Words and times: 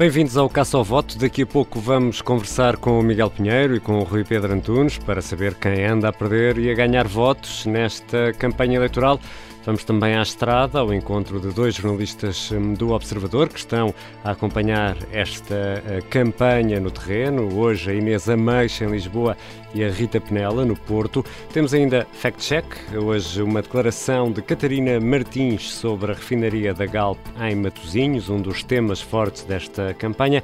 Bem-vindos 0.00 0.34
ao 0.38 0.48
Caça 0.48 0.78
ao 0.78 0.82
Voto. 0.82 1.18
Daqui 1.18 1.42
a 1.42 1.46
pouco 1.46 1.78
vamos 1.78 2.22
conversar 2.22 2.78
com 2.78 2.98
o 2.98 3.02
Miguel 3.02 3.28
Pinheiro 3.28 3.76
e 3.76 3.80
com 3.80 3.98
o 3.98 4.02
Rui 4.02 4.24
Pedro 4.24 4.54
Antunes 4.54 4.96
para 4.96 5.20
saber 5.20 5.52
quem 5.56 5.84
anda 5.84 6.08
a 6.08 6.12
perder 6.12 6.56
e 6.56 6.70
a 6.70 6.74
ganhar 6.74 7.06
votos 7.06 7.66
nesta 7.66 8.32
campanha 8.32 8.76
eleitoral. 8.76 9.20
Vamos 9.62 9.84
também 9.84 10.16
à 10.16 10.22
estrada, 10.22 10.78
ao 10.78 10.94
encontro 10.94 11.38
de 11.38 11.52
dois 11.52 11.74
jornalistas 11.74 12.50
hum, 12.50 12.72
do 12.72 12.92
Observador 12.92 13.50
que 13.50 13.58
estão 13.58 13.94
a 14.24 14.30
acompanhar 14.30 14.96
esta 15.12 15.54
eh, 15.54 16.00
campanha 16.08 16.80
no 16.80 16.90
terreno. 16.90 17.54
Hoje 17.54 17.90
a 17.90 17.94
Inês 17.94 18.26
Ameixa 18.26 18.86
em 18.86 18.90
Lisboa 18.90 19.36
e 19.74 19.84
a 19.84 19.90
Rita 19.90 20.20
Penela 20.20 20.64
no 20.64 20.76
Porto. 20.76 21.24
Temos 21.52 21.72
ainda 21.74 22.06
Fact 22.12 22.42
Check, 22.42 22.64
hoje 22.94 23.42
uma 23.42 23.62
declaração 23.62 24.30
de 24.32 24.42
Catarina 24.42 25.00
Martins 25.00 25.72
sobre 25.72 26.12
a 26.12 26.14
refinaria 26.14 26.74
da 26.74 26.86
Galp 26.86 27.18
em 27.40 27.54
Matosinhos, 27.54 28.28
um 28.28 28.40
dos 28.40 28.62
temas 28.62 29.00
fortes 29.00 29.44
desta 29.44 29.94
campanha. 29.94 30.42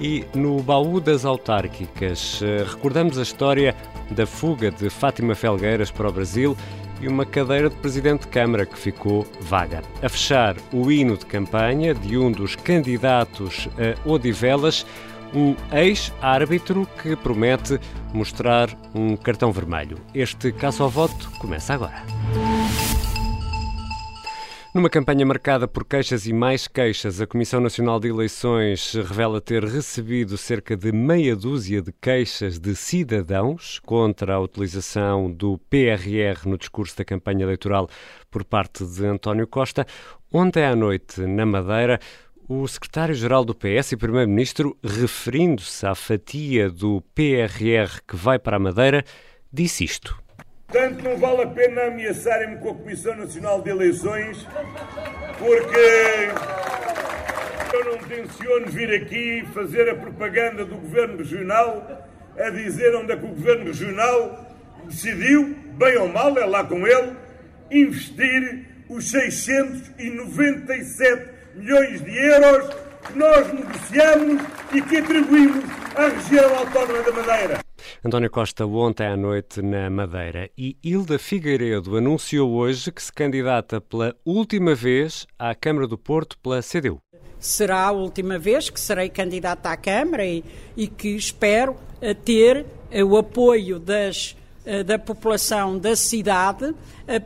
E 0.00 0.24
no 0.34 0.62
baú 0.62 1.00
das 1.00 1.24
autárquicas, 1.24 2.40
eh, 2.42 2.64
recordamos 2.68 3.18
a 3.18 3.22
história 3.22 3.74
da 4.10 4.26
fuga 4.26 4.70
de 4.70 4.88
Fátima 4.88 5.34
Felgueiras 5.34 5.90
para 5.90 6.08
o 6.08 6.12
Brasil 6.12 6.56
e 7.00 7.08
uma 7.08 7.24
cadeira 7.24 7.68
de 7.70 7.76
presidente 7.76 8.22
de 8.22 8.28
Câmara 8.28 8.66
que 8.66 8.78
ficou 8.78 9.26
vaga. 9.40 9.82
A 10.02 10.08
fechar, 10.08 10.56
o 10.72 10.90
hino 10.90 11.16
de 11.16 11.26
campanha 11.26 11.94
de 11.94 12.18
um 12.18 12.30
dos 12.30 12.56
candidatos 12.56 13.68
a 13.78 14.08
Odivelas, 14.08 14.84
um 15.34 15.54
ex-árbitro 15.72 16.86
que 17.02 17.16
promete 17.16 17.78
mostrar 18.12 18.68
um 18.94 19.16
cartão 19.16 19.52
vermelho. 19.52 19.98
Este 20.14 20.52
caso 20.52 20.82
ao 20.82 20.90
voto 20.90 21.30
começa 21.38 21.74
agora. 21.74 22.02
Numa 24.74 24.90
campanha 24.90 25.24
marcada 25.24 25.66
por 25.66 25.84
queixas 25.84 26.26
e 26.26 26.32
mais 26.32 26.68
queixas, 26.68 27.22
a 27.22 27.26
Comissão 27.26 27.58
Nacional 27.58 27.98
de 27.98 28.08
Eleições 28.08 28.92
revela 28.92 29.40
ter 29.40 29.64
recebido 29.64 30.36
cerca 30.36 30.76
de 30.76 30.92
meia 30.92 31.34
dúzia 31.34 31.80
de 31.80 31.90
queixas 31.90 32.58
de 32.58 32.76
cidadãos 32.76 33.80
contra 33.80 34.34
a 34.34 34.40
utilização 34.40 35.32
do 35.32 35.58
PRR 35.70 36.46
no 36.46 36.58
discurso 36.58 36.96
da 36.98 37.04
campanha 37.04 37.44
eleitoral 37.44 37.88
por 38.30 38.44
parte 38.44 38.84
de 38.84 39.06
António 39.06 39.46
Costa. 39.46 39.86
Ontem 40.30 40.64
à 40.64 40.76
noite, 40.76 41.22
na 41.22 41.46
Madeira, 41.46 41.98
o 42.48 42.66
secretário-geral 42.66 43.44
do 43.44 43.54
PS 43.54 43.92
e 43.92 43.96
primeiro-ministro, 43.96 44.76
referindo-se 44.82 45.86
à 45.86 45.94
fatia 45.94 46.70
do 46.70 47.02
PRR 47.14 48.00
que 48.08 48.16
vai 48.16 48.38
para 48.38 48.56
a 48.56 48.58
Madeira, 48.58 49.04
disse 49.52 49.84
isto. 49.84 50.18
Portanto, 50.66 51.02
não 51.02 51.18
vale 51.18 51.42
a 51.42 51.46
pena 51.46 51.88
ameaçarem-me 51.88 52.56
com 52.56 52.70
a 52.70 52.74
Comissão 52.74 53.14
Nacional 53.16 53.60
de 53.60 53.68
Eleições, 53.68 54.46
porque 55.38 56.30
eu 57.74 57.84
não 57.84 57.98
tenciono 57.98 58.66
vir 58.68 58.94
aqui 58.94 59.46
fazer 59.52 59.90
a 59.90 59.94
propaganda 59.94 60.64
do 60.64 60.76
Governo 60.76 61.18
Regional 61.18 62.08
a 62.38 62.48
dizer 62.48 62.96
onde 62.96 63.12
é 63.12 63.16
que 63.16 63.26
o 63.26 63.28
Governo 63.28 63.66
Regional 63.66 64.56
decidiu, 64.86 65.54
bem 65.76 65.98
ou 65.98 66.08
mal, 66.08 66.38
é 66.38 66.46
lá 66.46 66.64
com 66.64 66.86
ele, 66.86 67.14
investir 67.70 68.64
os 68.88 69.10
697 69.10 71.37
milhões 71.58 72.00
de 72.04 72.16
euros 72.16 72.68
que 73.06 73.18
nós 73.18 73.52
negociamos 73.52 74.42
e 74.72 74.82
que 74.82 74.96
atribuímos 74.98 75.64
à 75.96 76.08
região 76.08 76.56
autónoma 76.56 77.02
da 77.02 77.12
Madeira. 77.12 77.58
António 78.04 78.30
Costa 78.30 78.64
ontem 78.64 79.06
à 79.06 79.16
noite 79.16 79.60
na 79.60 79.90
Madeira 79.90 80.48
e 80.56 80.76
Hilda 80.84 81.18
Figueiredo 81.18 81.96
anunciou 81.96 82.52
hoje 82.52 82.92
que 82.92 83.02
se 83.02 83.12
candidata 83.12 83.80
pela 83.80 84.14
última 84.24 84.74
vez 84.74 85.26
à 85.38 85.54
Câmara 85.54 85.88
do 85.88 85.98
Porto 85.98 86.38
pela 86.38 86.60
CDU. 86.62 86.98
Será 87.40 87.86
a 87.86 87.92
última 87.92 88.38
vez 88.38 88.70
que 88.70 88.78
serei 88.78 89.08
candidata 89.08 89.70
à 89.70 89.76
Câmara 89.76 90.24
e, 90.24 90.44
e 90.76 90.86
que 90.86 91.16
espero 91.16 91.76
ter 92.24 92.66
o 93.04 93.16
apoio 93.16 93.78
das, 93.78 94.36
da 94.86 94.98
população 94.98 95.78
da 95.78 95.96
cidade 95.96 96.74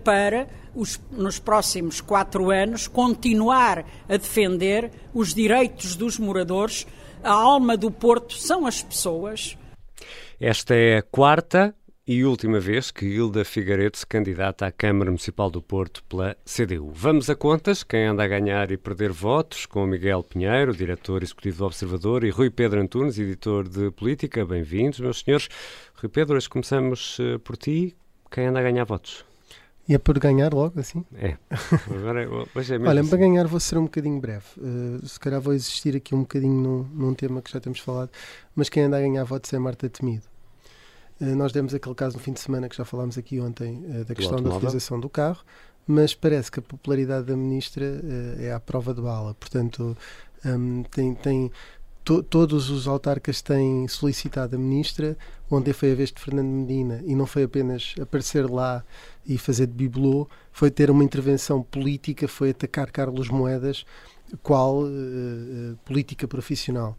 para 0.04 0.46
os, 0.74 1.00
nos 1.10 1.38
próximos 1.38 2.00
quatro 2.00 2.50
anos 2.50 2.86
continuar 2.86 3.84
a 4.08 4.16
defender 4.16 4.90
os 5.12 5.34
direitos 5.34 5.96
dos 5.96 6.18
moradores. 6.18 6.86
A 7.22 7.32
alma 7.32 7.76
do 7.76 7.90
Porto 7.90 8.34
são 8.34 8.66
as 8.66 8.82
pessoas 8.82 9.56
esta 10.44 10.74
é 10.74 10.96
a 10.96 11.02
quarta 11.02 11.72
e 12.06 12.24
última 12.24 12.58
vez 12.58 12.90
que 12.90 13.06
Hilda 13.06 13.44
Figueiredo 13.44 13.96
se 13.96 14.06
candidata 14.06 14.66
à 14.66 14.72
Câmara 14.72 15.10
Municipal 15.10 15.48
do 15.48 15.62
Porto 15.62 16.02
pela 16.04 16.36
CDU. 16.44 16.90
Vamos 16.92 17.30
a 17.30 17.36
contas, 17.36 17.84
quem 17.84 18.06
anda 18.06 18.24
a 18.24 18.28
ganhar 18.28 18.72
e 18.72 18.76
perder 18.76 19.12
votos, 19.12 19.66
com 19.66 19.86
Miguel 19.86 20.22
Pinheiro, 20.24 20.74
diretor 20.74 21.22
executivo 21.22 21.58
do 21.58 21.66
Observador, 21.66 22.24
e 22.24 22.30
Rui 22.30 22.50
Pedro 22.50 22.80
Antunes, 22.80 23.18
editor 23.18 23.68
de 23.68 23.92
Política. 23.92 24.44
Bem-vindos, 24.44 24.98
meus 24.98 25.20
senhores. 25.20 25.48
Rui 25.94 26.08
Pedro, 26.08 26.36
hoje 26.36 26.48
começamos 26.48 27.18
eh, 27.20 27.38
por 27.38 27.56
ti. 27.56 27.96
Quem 28.30 28.46
anda 28.46 28.58
a 28.58 28.62
ganhar 28.62 28.84
votos? 28.84 29.24
E 29.88 29.94
é 29.94 29.98
por 29.98 30.18
ganhar 30.18 30.52
logo, 30.52 30.80
assim? 30.80 31.04
É. 31.14 31.36
Agora, 31.88 32.28
hoje 32.54 32.74
é 32.74 32.78
Olha, 32.78 33.00
assim. 33.00 33.10
para 33.10 33.18
ganhar 33.18 33.46
vou 33.46 33.60
ser 33.60 33.78
um 33.78 33.84
bocadinho 33.84 34.20
breve. 34.20 34.44
Uh, 34.58 35.06
se 35.06 35.20
calhar 35.20 35.40
vou 35.40 35.52
existir 35.52 35.96
aqui 35.96 36.14
um 36.14 36.20
bocadinho 36.22 36.54
num, 36.54 36.82
num 36.92 37.14
tema 37.14 37.40
que 37.40 37.50
já 37.50 37.60
temos 37.60 37.78
falado, 37.78 38.10
mas 38.56 38.68
quem 38.68 38.84
anda 38.84 38.96
a 38.96 39.00
ganhar 39.00 39.22
votos 39.24 39.52
é 39.52 39.58
Marta 39.58 39.88
Temido. 39.88 40.31
Eh, 41.20 41.34
nós 41.34 41.52
demos 41.52 41.74
aquele 41.74 41.94
caso 41.94 42.16
no 42.16 42.22
fim 42.22 42.32
de 42.32 42.40
semana 42.40 42.68
que 42.68 42.76
já 42.76 42.84
falámos 42.84 43.16
aqui 43.18 43.40
ontem 43.40 43.84
eh, 43.88 44.04
da 44.04 44.14
questão 44.14 44.42
da 44.42 44.54
utilização 44.54 44.98
do 44.98 45.08
carro, 45.08 45.42
mas 45.86 46.14
parece 46.14 46.50
que 46.50 46.58
a 46.58 46.62
popularidade 46.62 47.26
da 47.26 47.36
ministra 47.36 47.84
eh, 47.84 48.46
é 48.46 48.52
à 48.52 48.60
prova 48.60 48.92
de 48.94 49.00
bala. 49.00 49.34
Portanto, 49.34 49.96
um, 50.44 50.82
tem, 50.84 51.14
tem 51.14 51.50
to, 52.04 52.22
todos 52.22 52.70
os 52.70 52.88
autarcas 52.88 53.40
têm 53.42 53.86
solicitado 53.88 54.56
a 54.56 54.58
ministra. 54.58 55.16
Ontem 55.50 55.72
foi 55.72 55.92
a 55.92 55.94
vez 55.94 56.10
de 56.10 56.20
Fernando 56.20 56.48
Medina 56.48 57.02
e 57.04 57.14
não 57.14 57.26
foi 57.26 57.44
apenas 57.44 57.94
aparecer 58.00 58.48
lá 58.50 58.84
e 59.26 59.38
fazer 59.38 59.66
de 59.66 59.74
bibelô, 59.74 60.28
foi 60.50 60.70
ter 60.70 60.90
uma 60.90 61.04
intervenção 61.04 61.62
política, 61.62 62.26
foi 62.26 62.50
atacar 62.50 62.90
Carlos 62.90 63.28
Moedas, 63.28 63.84
qual 64.42 64.84
política 65.84 66.26
profissional. 66.26 66.96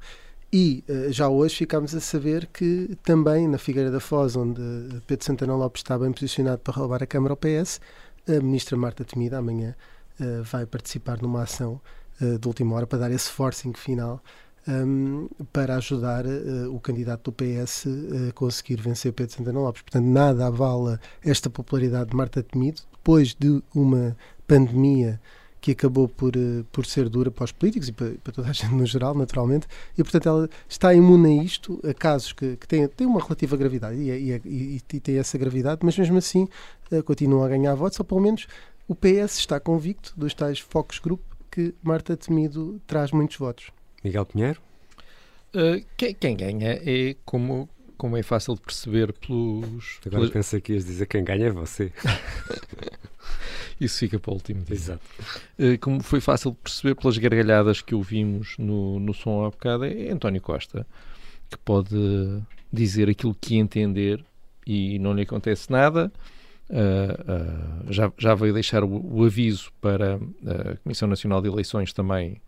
E 0.56 0.84
uh, 0.88 1.12
já 1.12 1.28
hoje 1.28 1.56
ficámos 1.56 1.96
a 1.96 2.00
saber 2.00 2.46
que 2.46 2.96
também 3.04 3.48
na 3.48 3.58
Figueira 3.58 3.90
da 3.90 4.00
Foz, 4.00 4.36
onde 4.36 4.62
Pedro 5.08 5.26
Santana 5.26 5.56
Lopes 5.56 5.80
está 5.80 5.98
bem 5.98 6.12
posicionado 6.12 6.60
para 6.60 6.76
roubar 6.76 7.02
a 7.02 7.08
Câmara 7.08 7.34
ao 7.34 7.38
PS, 7.38 7.82
a 8.28 8.34
ministra 8.34 8.78
Marta 8.78 9.04
Temida 9.04 9.40
amanhã 9.40 9.74
uh, 10.20 10.44
vai 10.44 10.68
participar 10.68 11.20
numa 11.20 11.42
ação 11.42 11.82
uh, 12.22 12.38
de 12.38 12.48
última 12.48 12.76
hora 12.76 12.86
para 12.86 13.00
dar 13.00 13.12
esse 13.12 13.32
forcing 13.32 13.74
final 13.74 14.22
um, 14.68 15.28
para 15.52 15.76
ajudar 15.78 16.24
o 16.72 16.80
candidato 16.80 17.32
do 17.32 17.34
PS 17.34 17.88
a 18.30 18.32
conseguir 18.34 18.80
vencer 18.80 19.12
Pedro 19.12 19.36
Santana 19.36 19.60
Lopes. 19.60 19.82
Portanto, 19.82 20.06
nada 20.06 20.46
avala 20.46 21.00
esta 21.26 21.50
popularidade 21.50 22.12
de 22.12 22.16
Marta 22.16 22.44
Temido 22.44 22.84
depois 22.92 23.34
de 23.34 23.62
uma 23.74 24.16
pandemia 24.48 25.20
que 25.64 25.72
acabou 25.72 26.10
por, 26.10 26.36
eh, 26.36 26.66
por 26.74 26.86
ser 26.86 27.08
dura 27.08 27.32
para 27.32 27.46
os 27.46 27.54
políticos 27.54 27.88
e 27.88 27.94
para, 27.94 28.12
para, 28.22 28.34
toda 28.34 28.50
a 28.50 28.52
gente 28.52 28.74
no 28.74 28.86
geral, 28.86 29.16
naturalmente, 29.16 29.66
e 29.98 30.04
portanto 30.04 30.28
ela 30.28 30.50
está 30.68 30.94
imune 30.94 31.40
a 31.40 31.44
isto, 31.44 31.80
a 31.90 31.94
casos 31.94 32.34
que, 32.34 32.58
que 32.58 32.68
têm, 32.68 32.86
têm 32.90 33.08
uma 33.08 33.22
relativa 33.22 33.56
gravidade 33.56 33.96
e, 33.96 34.12
e, 34.12 34.42
e, 34.44 34.82
e 34.94 35.00
tem 35.00 35.18
essa 35.18 35.38
gravidade, 35.38 35.80
mas 35.82 35.98
mesmo 35.98 36.18
assim 36.18 36.50
uh, 36.92 37.02
continuam 37.04 37.46
a 37.46 37.48
ganhar 37.48 37.74
votos, 37.76 37.98
ou 37.98 38.04
pelo 38.04 38.20
menos 38.20 38.46
o 38.90 38.94
PS 38.94 39.38
está 39.38 39.58
convicto 39.58 40.14
dos 40.18 40.34
tais 40.34 40.60
focos 40.60 41.00
group 41.00 41.22
que 41.50 41.74
Marta 41.82 42.18
Temido 42.18 42.82
traz 42.86 43.14
muitos 43.14 43.38
votos. 43.38 43.68
Miguel 44.04 44.26
Pinheiro? 44.26 44.62
Uh, 45.56 45.82
quem, 45.96 46.14
quem, 46.14 46.36
ganha 46.36 46.82
é 46.84 47.16
como, 47.24 47.70
como 47.98 48.18
é 48.18 48.24
fácil 48.24 48.56
de 48.56 48.62
perceber 48.62 49.14
pelos. 49.14 50.02
Agora 50.06 50.24
pelos... 50.24 50.30
pensei 50.32 50.60
que 50.60 50.74
ias 50.74 50.84
dizer 50.84 51.06
quem 51.06 51.24
ganha 51.24 51.46
é 51.48 51.52
você. 51.52 51.94
Isso 53.80 54.00
fica 54.00 54.20
para 54.20 54.32
o 54.32 54.34
último 54.36 54.64
dia. 54.64 54.76
Exato. 54.76 55.02
Uh, 55.58 55.78
como 55.80 56.02
foi 56.02 56.22
fácil 56.22 56.52
de 56.52 56.58
perceber 56.58 56.96
pelas 56.96 57.18
gargalhadas 57.18 57.82
que 57.82 57.96
ouvimos 57.96 58.56
no, 58.58 59.00
no 59.00 59.14
som 59.14 59.46
há 59.46 59.50
bocado, 59.50 59.86
é 59.86 60.10
António 60.10 60.42
Costa, 60.42 60.86
que 61.50 61.58
pode 61.58 61.96
dizer 62.72 63.10
aquilo 63.10 63.36
que 63.40 63.56
entender 63.56 64.24
e 64.66 64.98
não 65.00 65.14
lhe 65.14 65.24
acontece 65.24 65.72
nada. 65.72 66.12
Uh, 66.70 67.86
uh, 67.88 67.94
já, 67.94 68.12
já 68.18 68.34
veio 68.34 68.54
deixar 68.54 68.84
o, 68.84 68.90
o, 68.90 69.26
aviso 69.26 69.72
para 69.82 70.16
a 70.16 70.78
Comissão 70.78 71.08
Nacional 71.08 71.42
de 71.42 71.50
Eleições 71.50 71.92
também, 71.92 72.42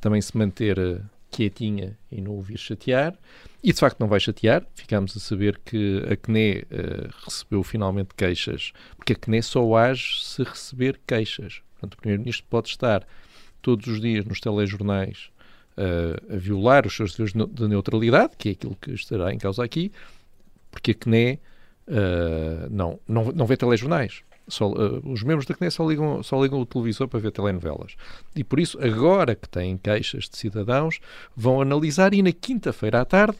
também 0.00 0.20
se 0.20 0.36
manter 0.36 1.00
quietinha 1.34 1.98
e 2.10 2.20
não 2.20 2.32
ouvir 2.32 2.58
chatear. 2.58 3.14
E 3.62 3.72
de 3.72 3.78
facto 3.78 3.98
não 3.98 4.08
vai 4.08 4.20
chatear. 4.20 4.64
Ficámos 4.74 5.16
a 5.16 5.20
saber 5.20 5.60
que 5.64 6.02
a 6.10 6.16
CNE 6.16 6.64
uh, 6.64 7.24
recebeu 7.24 7.62
finalmente 7.62 8.14
queixas, 8.16 8.72
porque 8.96 9.14
a 9.14 9.16
CNE 9.16 9.42
só 9.42 9.76
age 9.76 10.24
se 10.24 10.42
receber 10.42 11.00
queixas. 11.06 11.62
Portanto, 11.72 11.94
o 11.94 11.96
Primeiro-Ministro 11.96 12.46
pode 12.48 12.68
estar 12.68 13.06
todos 13.60 13.86
os 13.86 14.00
dias 14.00 14.24
nos 14.24 14.40
telejornais 14.40 15.30
uh, 15.76 16.34
a 16.34 16.36
violar 16.36 16.86
os 16.86 16.94
seus 16.94 17.12
deveres 17.12 17.32
de 17.52 17.68
neutralidade, 17.68 18.34
que 18.38 18.50
é 18.50 18.52
aquilo 18.52 18.76
que 18.80 18.92
estará 18.92 19.32
em 19.32 19.38
causa 19.38 19.64
aqui, 19.64 19.90
porque 20.70 20.92
a 20.92 20.94
CNE 20.94 21.40
uh, 21.88 22.70
não, 22.70 23.00
não, 23.08 23.32
não 23.32 23.46
vê 23.46 23.56
telejornais. 23.56 24.22
Só, 24.46 24.68
uh, 24.68 25.00
os 25.10 25.22
membros 25.22 25.46
da 25.46 25.54
CNE 25.54 25.70
só 25.70 25.88
ligam, 25.88 26.22
só 26.22 26.42
ligam 26.42 26.60
o 26.60 26.66
televisor 26.66 27.08
para 27.08 27.18
ver 27.18 27.30
telenovelas. 27.30 27.96
E 28.36 28.44
por 28.44 28.60
isso, 28.60 28.78
agora 28.82 29.34
que 29.34 29.48
têm 29.48 29.76
queixas 29.78 30.28
de 30.28 30.36
cidadãos, 30.36 31.00
vão 31.34 31.60
analisar 31.60 32.12
e 32.12 32.22
na 32.22 32.32
quinta-feira 32.32 33.00
à 33.00 33.04
tarde, 33.04 33.38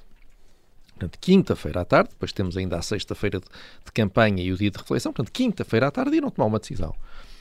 portanto, 0.92 1.18
quinta-feira 1.20 1.82
à 1.82 1.84
tarde, 1.84 2.10
depois 2.10 2.32
temos 2.32 2.56
ainda 2.56 2.78
a 2.78 2.82
sexta-feira 2.82 3.38
de, 3.38 3.46
de, 3.84 3.92
campanha 3.92 4.42
e 4.42 4.50
o 4.50 4.56
dia 4.56 4.70
de 4.70 4.78
reflexão, 4.78 5.12
portanto, 5.12 5.32
quinta-feira 5.32 5.88
à 5.88 5.90
tarde 5.90 6.16
irão 6.16 6.30
tomar 6.30 6.46
uma 6.46 6.58
decisão. 6.58 6.94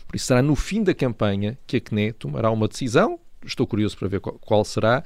Por 0.08 0.18
isso 0.18 0.26
será 0.26 0.42
no 0.42 0.56
fim 0.56 0.84
da 0.84 0.94
campanha 0.94 1.58
que 1.66 1.78
a 1.78 1.82
CNE 1.82 2.14
tomará 2.14 2.52
uma 2.52 2.68
decisão. 2.68 3.20
Estou 3.46 3.66
curioso 3.66 3.98
para 3.98 4.08
ver 4.08 4.20
qual, 4.20 4.38
qual 4.40 4.66
será, 4.66 5.04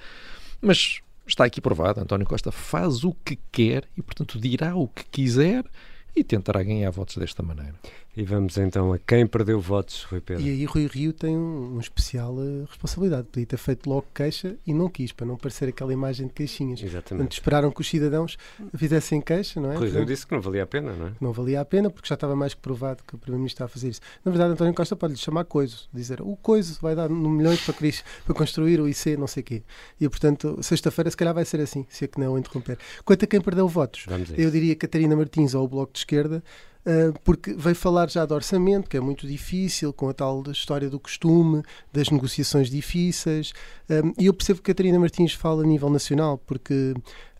mas 0.60 1.00
está 1.28 1.46
aqui 1.46 1.62
provado. 1.62 2.00
António 2.00 2.26
Costa 2.26 2.52
faz 2.52 3.04
o 3.04 3.14
que 3.24 3.38
quer 3.52 3.88
e, 3.96 4.02
portanto, 4.02 4.40
dirá 4.40 4.76
o 4.76 4.88
que 4.88 5.06
quiser 5.06 5.64
e 6.16 6.24
tentará 6.24 6.64
ganhar 6.64 6.90
votos 6.90 7.18
desta 7.18 7.44
maneira. 7.44 7.76
E 8.18 8.24
vamos 8.24 8.58
então 8.58 8.92
a 8.92 8.98
quem 8.98 9.28
perdeu 9.28 9.62
votos, 9.62 10.02
Rui 10.06 10.20
Pedro. 10.20 10.44
E 10.44 10.50
aí 10.50 10.66
Rui 10.66 10.88
Rio 10.88 11.14
tem 11.14 11.38
um, 11.38 11.76
um 11.76 11.80
especial 11.80 12.34
uh, 12.34 12.66
responsabilidade. 12.68 13.28
Podia 13.28 13.46
ter 13.46 13.58
feito 13.58 13.88
logo 13.88 14.08
queixa 14.12 14.56
e 14.66 14.74
não 14.74 14.90
quis, 14.90 15.12
para 15.12 15.28
não 15.28 15.38
parecer 15.38 15.70
aquela 15.70 15.94
imagem 15.94 16.26
de 16.26 16.34
queixinhas. 16.34 16.82
Exatamente. 16.82 17.10
Portanto, 17.10 17.32
esperaram 17.34 17.70
que 17.70 17.80
os 17.80 17.88
cidadãos 17.88 18.36
fizessem 18.76 19.22
queixa, 19.22 19.62
não 19.62 19.72
é? 19.72 19.76
Rui 19.76 19.90
Rio 19.90 20.04
disse 20.04 20.26
que 20.26 20.34
não 20.34 20.42
valia 20.42 20.64
a 20.64 20.66
pena, 20.66 20.94
não 20.94 21.08
é? 21.10 21.12
Não 21.22 21.32
valia 21.32 21.62
a 21.62 21.66
pena, 21.66 21.92
porque 21.92 22.10
já 22.10 22.16
estava 22.16 22.36
mais 22.36 22.56
que 22.56 22.60
provado 22.60 23.04
que 23.06 23.14
o 23.14 23.20
Primeiro-Ministro 23.20 23.64
está 23.64 23.66
a 23.66 23.68
fazer 23.68 23.90
isso. 23.90 24.02
Na 24.26 24.32
verdade, 24.32 24.54
António 24.54 24.74
Costa 24.74 24.96
pode 24.96 25.14
lhe 25.14 25.20
chamar 25.20 25.46
coiso, 25.46 25.88
dizer 25.94 26.20
o 26.20 26.36
coiso 26.38 26.80
vai 26.82 26.96
dar 26.96 27.10
no 27.10 27.30
milhões 27.30 27.62
para, 27.62 27.76
para 27.76 28.34
construir 28.34 28.82
o 28.82 28.90
IC, 28.90 29.16
não 29.16 29.28
sei 29.28 29.42
o 29.42 29.44
quê. 29.44 29.64
E, 30.02 30.10
portanto, 30.10 30.58
sexta-feira 30.64 31.12
se 31.12 31.18
calhar 31.18 31.36
vai 31.36 31.46
ser 31.46 31.62
assim, 31.62 31.86
se 31.88 32.06
é 32.06 32.08
que 32.08 32.20
não 32.20 32.36
interromper. 32.36 32.80
Quanto 33.06 33.26
a 33.26 33.28
quem 33.28 33.40
perdeu 33.40 33.68
votos, 33.68 34.08
eu 34.36 34.50
diria 34.50 34.76
Catarina 34.76 35.16
Martins 35.16 35.54
ou 35.54 35.64
o 35.64 35.68
Bloco 35.68 35.94
de 35.94 36.00
Esquerda, 36.00 36.44
porque 37.24 37.54
veio 37.54 37.76
falar 37.76 38.10
já 38.10 38.26
de 38.26 38.34
orçamento, 38.34 38.90
que 38.90 38.96
é 38.96 39.02
muito 39.02 39.28
difícil, 39.28 39.92
com 39.92 40.08
a 40.08 40.14
tal 40.14 40.42
história 40.52 40.90
do 40.90 41.00
costume, 41.00 41.62
das 41.92 42.10
negociações 42.10 42.70
difíceis. 42.70 43.52
Ah, 43.90 44.02
e 44.18 44.26
eu 44.26 44.34
percebo 44.34 44.60
que 44.60 44.72
Catarina 44.72 45.00
Martins 45.00 45.34
fala 45.34 45.64
a 45.64 45.66
nível 45.66 45.90
nacional, 45.90 46.38
porque 46.38 46.94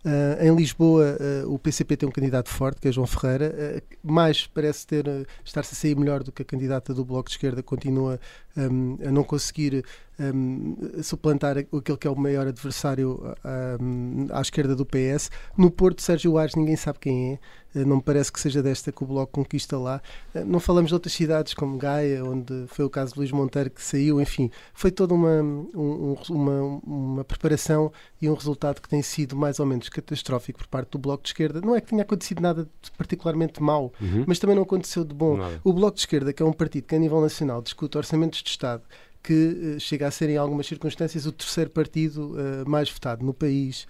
Uh, 0.04 0.42
em 0.42 0.54
Lisboa, 0.54 1.16
uh, 1.44 1.52
o 1.52 1.58
PCP 1.58 1.96
tem 1.96 2.08
um 2.08 2.12
candidato 2.12 2.48
forte, 2.48 2.80
que 2.80 2.88
é 2.88 2.92
João 2.92 3.06
Ferreira, 3.06 3.52
uh, 3.52 3.96
mais 4.02 4.46
parece 4.46 4.86
ter 4.86 5.04
estar-se 5.44 5.74
a 5.74 5.76
sair 5.76 5.96
melhor 5.96 6.22
do 6.22 6.30
que 6.30 6.42
a 6.42 6.44
candidata 6.44 6.94
do 6.94 7.04
Bloco 7.04 7.28
de 7.28 7.34
Esquerda, 7.34 7.62
continua 7.62 8.20
um, 8.56 8.98
a 9.06 9.10
não 9.10 9.22
conseguir 9.22 9.84
um, 10.18 10.76
suplantar 11.02 11.56
aquele 11.58 11.96
que 11.96 12.06
é 12.06 12.10
o 12.10 12.16
maior 12.16 12.46
adversário 12.46 13.36
um, 13.80 14.26
à 14.32 14.40
esquerda 14.40 14.74
do 14.74 14.84
PS. 14.84 15.30
No 15.56 15.70
Porto, 15.70 16.02
Sérgio 16.02 16.36
Ares, 16.36 16.54
ninguém 16.56 16.76
sabe 16.76 16.98
quem 16.98 17.38
é, 17.74 17.84
não 17.84 17.96
me 17.96 18.02
parece 18.02 18.32
que 18.32 18.40
seja 18.40 18.62
desta 18.62 18.90
que 18.90 19.04
o 19.04 19.06
Bloco 19.06 19.32
conquista 19.32 19.78
lá. 19.78 20.00
não 20.46 20.58
falamos 20.58 20.88
de 20.88 20.94
outras 20.94 21.12
cidades 21.12 21.54
como 21.54 21.76
Gaia, 21.76 22.24
onde 22.24 22.66
foi 22.66 22.84
o 22.84 22.90
caso 22.90 23.12
de 23.12 23.20
Luís 23.20 23.30
Monteiro 23.30 23.70
que 23.70 23.82
saiu, 23.82 24.20
enfim, 24.20 24.50
foi 24.74 24.90
toda 24.90 25.14
uma, 25.14 25.40
um, 25.42 26.16
uma, 26.30 26.62
uma 26.84 27.24
preparação 27.24 27.92
e 28.20 28.28
um 28.28 28.34
resultado 28.34 28.80
que 28.80 28.88
tem 28.88 29.02
sido 29.02 29.36
mais 29.36 29.60
ou 29.60 29.66
menos 29.66 29.87
catastrófico 29.90 30.58
por 30.58 30.66
parte 30.66 30.90
do 30.90 30.98
Bloco 30.98 31.22
de 31.22 31.30
Esquerda. 31.30 31.60
Não 31.60 31.74
é 31.74 31.80
que 31.80 31.88
tenha 31.88 32.02
acontecido 32.02 32.40
nada 32.40 32.64
de 32.64 32.90
particularmente 32.92 33.62
mau, 33.62 33.92
uhum. 34.00 34.24
mas 34.26 34.38
também 34.38 34.56
não 34.56 34.62
aconteceu 34.62 35.04
de 35.04 35.14
bom. 35.14 35.36
Nada. 35.36 35.60
O 35.64 35.72
Bloco 35.72 35.94
de 35.94 36.00
Esquerda, 36.00 36.32
que 36.32 36.42
é 36.42 36.46
um 36.46 36.52
partido 36.52 36.84
que 36.86 36.94
a 36.94 36.98
nível 36.98 37.20
nacional 37.20 37.62
discute 37.62 37.96
orçamentos 37.96 38.42
de 38.42 38.50
Estado, 38.50 38.82
que 39.22 39.32
uh, 39.76 39.80
chega 39.80 40.06
a 40.06 40.10
ser 40.10 40.30
em 40.30 40.36
algumas 40.36 40.66
circunstâncias 40.66 41.26
o 41.26 41.32
terceiro 41.32 41.70
partido 41.70 42.34
uh, 42.34 42.68
mais 42.68 42.90
votado 42.90 43.24
no 43.24 43.34
país, 43.34 43.86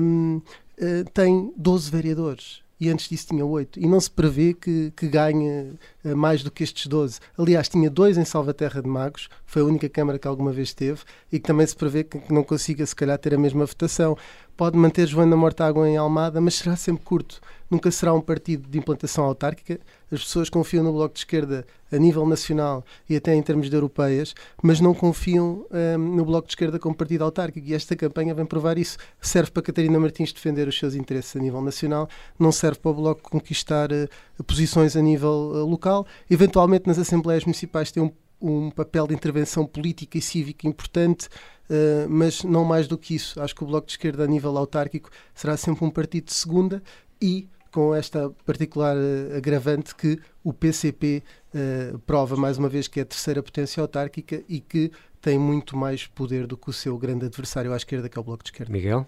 um, 0.00 0.36
uh, 0.36 0.42
eh, 0.78 1.04
tem 1.12 1.52
12 1.56 1.90
vereadores 1.90 2.62
e 2.80 2.88
antes 2.88 3.08
disso 3.08 3.28
tinha 3.28 3.44
8. 3.44 3.80
E 3.80 3.86
não 3.86 4.00
se 4.00 4.10
prevê 4.10 4.54
que, 4.54 4.92
que 4.96 5.08
ganhe 5.08 5.72
mais 6.04 6.42
do 6.42 6.50
que 6.50 6.62
estes 6.62 6.86
12. 6.86 7.20
Aliás, 7.36 7.68
tinha 7.68 7.90
dois 7.90 8.16
em 8.16 8.24
Salvaterra 8.24 8.80
de 8.82 8.88
Magos, 8.88 9.28
foi 9.44 9.62
a 9.62 9.64
única 9.64 9.88
Câmara 9.88 10.18
que 10.18 10.28
alguma 10.28 10.52
vez 10.52 10.72
teve, 10.72 11.00
e 11.32 11.38
que 11.38 11.46
também 11.46 11.66
se 11.66 11.76
prevê 11.76 12.04
que 12.04 12.32
não 12.32 12.44
consiga, 12.44 12.84
se 12.86 12.94
calhar, 12.94 13.18
ter 13.18 13.34
a 13.34 13.38
mesma 13.38 13.66
votação. 13.66 14.16
Pode 14.56 14.76
manter 14.76 15.06
Joana 15.06 15.36
Mortágua 15.36 15.88
em 15.88 15.96
Almada, 15.96 16.40
mas 16.40 16.54
será 16.54 16.76
sempre 16.76 17.04
curto. 17.04 17.40
Nunca 17.70 17.90
será 17.90 18.14
um 18.14 18.20
partido 18.20 18.68
de 18.68 18.78
implantação 18.78 19.24
autárquica. 19.24 19.78
As 20.10 20.20
pessoas 20.20 20.48
confiam 20.48 20.82
no 20.82 20.92
Bloco 20.92 21.14
de 21.14 21.20
Esquerda 21.20 21.66
a 21.92 21.96
nível 21.96 22.26
nacional 22.26 22.84
e 23.08 23.16
até 23.16 23.34
em 23.34 23.42
termos 23.42 23.68
de 23.68 23.76
europeias, 23.76 24.34
mas 24.62 24.80
não 24.80 24.94
confiam 24.94 25.66
um, 25.70 25.98
no 25.98 26.24
Bloco 26.24 26.48
de 26.48 26.52
Esquerda 26.52 26.78
como 26.78 26.94
partido 26.94 27.24
autárquico. 27.24 27.66
E 27.66 27.74
esta 27.74 27.94
campanha 27.94 28.34
vem 28.34 28.46
provar 28.46 28.78
isso. 28.78 28.96
Serve 29.20 29.50
para 29.50 29.62
Catarina 29.62 29.98
Martins 29.98 30.32
defender 30.32 30.66
os 30.66 30.78
seus 30.78 30.94
interesses 30.94 31.36
a 31.36 31.38
nível 31.38 31.60
nacional, 31.60 32.08
não 32.38 32.52
serve 32.52 32.78
para 32.78 32.90
o 32.90 32.94
Bloco 32.94 33.30
conquistar 33.30 33.90
uh, 33.92 34.44
posições 34.44 34.96
a 34.96 35.02
nível 35.02 35.30
uh, 35.30 35.66
local. 35.66 36.06
Eventualmente, 36.30 36.86
nas 36.86 36.98
Assembleias 36.98 37.44
Municipais, 37.44 37.92
tem 37.92 38.02
um 38.02 38.10
um 38.40 38.70
papel 38.70 39.06
de 39.06 39.14
intervenção 39.14 39.66
política 39.66 40.16
e 40.16 40.22
cívica 40.22 40.66
importante, 40.66 41.26
uh, 41.26 42.08
mas 42.08 42.44
não 42.44 42.64
mais 42.64 42.86
do 42.86 42.96
que 42.96 43.14
isso. 43.14 43.40
Acho 43.40 43.54
que 43.54 43.64
o 43.64 43.66
Bloco 43.66 43.86
de 43.86 43.92
Esquerda, 43.92 44.24
a 44.24 44.26
nível 44.26 44.56
autárquico, 44.56 45.10
será 45.34 45.56
sempre 45.56 45.84
um 45.84 45.90
partido 45.90 46.26
de 46.26 46.34
segunda 46.34 46.82
e 47.20 47.48
com 47.72 47.94
esta 47.94 48.30
particular 48.44 48.96
uh, 48.96 49.36
agravante 49.36 49.94
que 49.94 50.18
o 50.42 50.52
PCP 50.52 51.22
uh, 51.22 51.56
eh, 51.56 51.94
prova 52.06 52.36
mais 52.36 52.58
uma 52.58 52.68
vez 52.68 52.88
que 52.88 53.00
é 53.00 53.02
a 53.02 53.06
terceira 53.06 53.42
potência 53.42 53.80
autárquica 53.80 54.42
e 54.48 54.60
que 54.60 54.90
tem 55.20 55.38
muito 55.38 55.76
mais 55.76 56.06
poder 56.06 56.46
do 56.46 56.56
que 56.56 56.70
o 56.70 56.72
seu 56.72 56.96
grande 56.96 57.26
adversário 57.26 57.72
à 57.72 57.76
esquerda, 57.76 58.08
que 58.08 58.16
é 58.16 58.20
o 58.20 58.24
Bloco 58.24 58.42
de 58.42 58.50
Esquerda. 58.50 58.72
Miguel? 58.72 59.06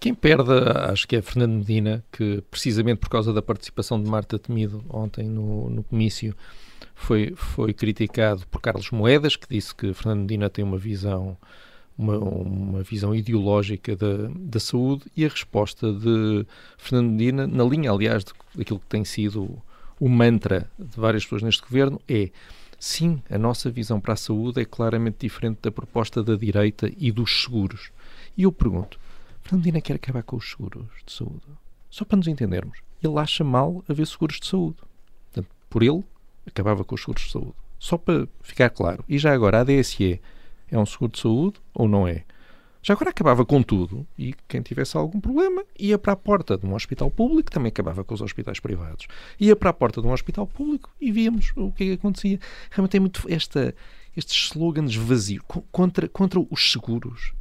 Quem 0.00 0.14
perde, 0.14 0.50
acho 0.90 1.08
que 1.08 1.16
é 1.16 1.22
Fernando 1.22 1.54
Medina, 1.54 2.04
que 2.12 2.42
precisamente 2.50 2.98
por 2.98 3.08
causa 3.08 3.32
da 3.32 3.40
participação 3.40 4.02
de 4.02 4.08
Marta 4.08 4.38
Temido 4.38 4.84
ontem 4.88 5.28
no, 5.28 5.70
no 5.70 5.82
comício, 5.82 6.34
foi, 6.94 7.34
foi 7.36 7.72
criticado 7.72 8.46
por 8.48 8.60
Carlos 8.60 8.90
Moedas, 8.90 9.36
que 9.36 9.48
disse 9.48 9.74
que 9.74 9.92
Fernando 9.92 10.20
Medina 10.20 10.48
tem 10.48 10.64
uma 10.64 10.78
visão 10.78 11.36
uma, 11.96 12.18
uma 12.18 12.82
visão 12.82 13.14
ideológica 13.14 13.96
da, 13.96 14.28
da 14.34 14.60
saúde 14.60 15.04
e 15.16 15.24
a 15.24 15.28
resposta 15.28 15.92
de 15.92 16.46
Fernando 16.76 17.10
Medina, 17.12 17.46
na 17.46 17.64
linha, 17.64 17.90
aliás, 17.90 18.24
daquilo 18.54 18.80
que 18.80 18.86
tem 18.86 19.04
sido 19.04 19.62
o 20.00 20.08
mantra 20.08 20.68
de 20.78 20.98
várias 20.98 21.24
pessoas 21.24 21.42
neste 21.42 21.62
governo, 21.62 22.00
é 22.08 22.30
sim, 22.78 23.22
a 23.30 23.38
nossa 23.38 23.70
visão 23.70 24.00
para 24.00 24.14
a 24.14 24.16
saúde 24.16 24.60
é 24.60 24.64
claramente 24.64 25.18
diferente 25.20 25.58
da 25.62 25.70
proposta 25.70 26.22
da 26.22 26.34
direita 26.34 26.90
e 26.96 27.10
dos 27.12 27.42
seguros. 27.42 27.90
E 28.36 28.42
eu 28.42 28.52
pergunto, 28.52 28.98
Fernando 29.42 29.64
Medina 29.64 29.80
quer 29.80 29.94
acabar 29.94 30.22
com 30.22 30.36
os 30.36 30.50
seguros 30.50 30.86
de 31.06 31.12
saúde? 31.12 31.42
Só 31.88 32.04
para 32.04 32.16
nos 32.16 32.26
entendermos, 32.26 32.78
ele 33.02 33.18
acha 33.18 33.44
mal 33.44 33.84
haver 33.88 34.06
seguros 34.06 34.40
de 34.40 34.46
saúde. 34.46 34.78
Portanto, 35.32 35.54
por 35.70 35.82
ele, 35.82 36.02
acabava 36.46 36.84
com 36.84 36.94
os 36.94 37.00
seguros 37.00 37.24
de 37.24 37.30
saúde. 37.30 37.54
Só 37.78 37.96
para 37.96 38.26
ficar 38.42 38.70
claro. 38.70 39.04
E 39.08 39.18
já 39.18 39.32
agora, 39.32 39.60
a 39.60 39.64
DSE 39.64 40.20
é 40.74 40.78
um 40.78 40.84
seguro 40.84 41.12
de 41.12 41.20
saúde 41.20 41.60
ou 41.72 41.88
não 41.88 42.06
é? 42.06 42.24
Já 42.82 42.92
agora 42.92 43.10
acabava 43.10 43.46
com 43.46 43.62
tudo 43.62 44.06
e 44.18 44.34
quem 44.46 44.60
tivesse 44.60 44.96
algum 44.96 45.18
problema 45.18 45.64
ia 45.78 45.96
para 45.96 46.12
a 46.12 46.16
porta 46.16 46.58
de 46.58 46.66
um 46.66 46.74
hospital 46.74 47.10
público, 47.10 47.50
também 47.50 47.70
acabava 47.70 48.04
com 48.04 48.12
os 48.12 48.20
hospitais 48.20 48.60
privados. 48.60 49.06
Ia 49.40 49.56
para 49.56 49.70
a 49.70 49.72
porta 49.72 50.02
de 50.02 50.06
um 50.06 50.12
hospital 50.12 50.46
público 50.46 50.90
e 51.00 51.10
víamos 51.10 51.52
o 51.56 51.72
que, 51.72 51.84
é 51.84 51.86
que 51.86 51.92
acontecia. 51.94 52.38
Realmente 52.70 52.90
tem 52.90 53.00
muito 53.00 53.24
esta, 53.28 53.74
estes 54.14 54.50
slogans 54.50 54.94
vazios 54.94 55.42
contra, 55.72 56.08
contra 56.08 56.38
os 56.38 56.72
seguros. 56.72 57.32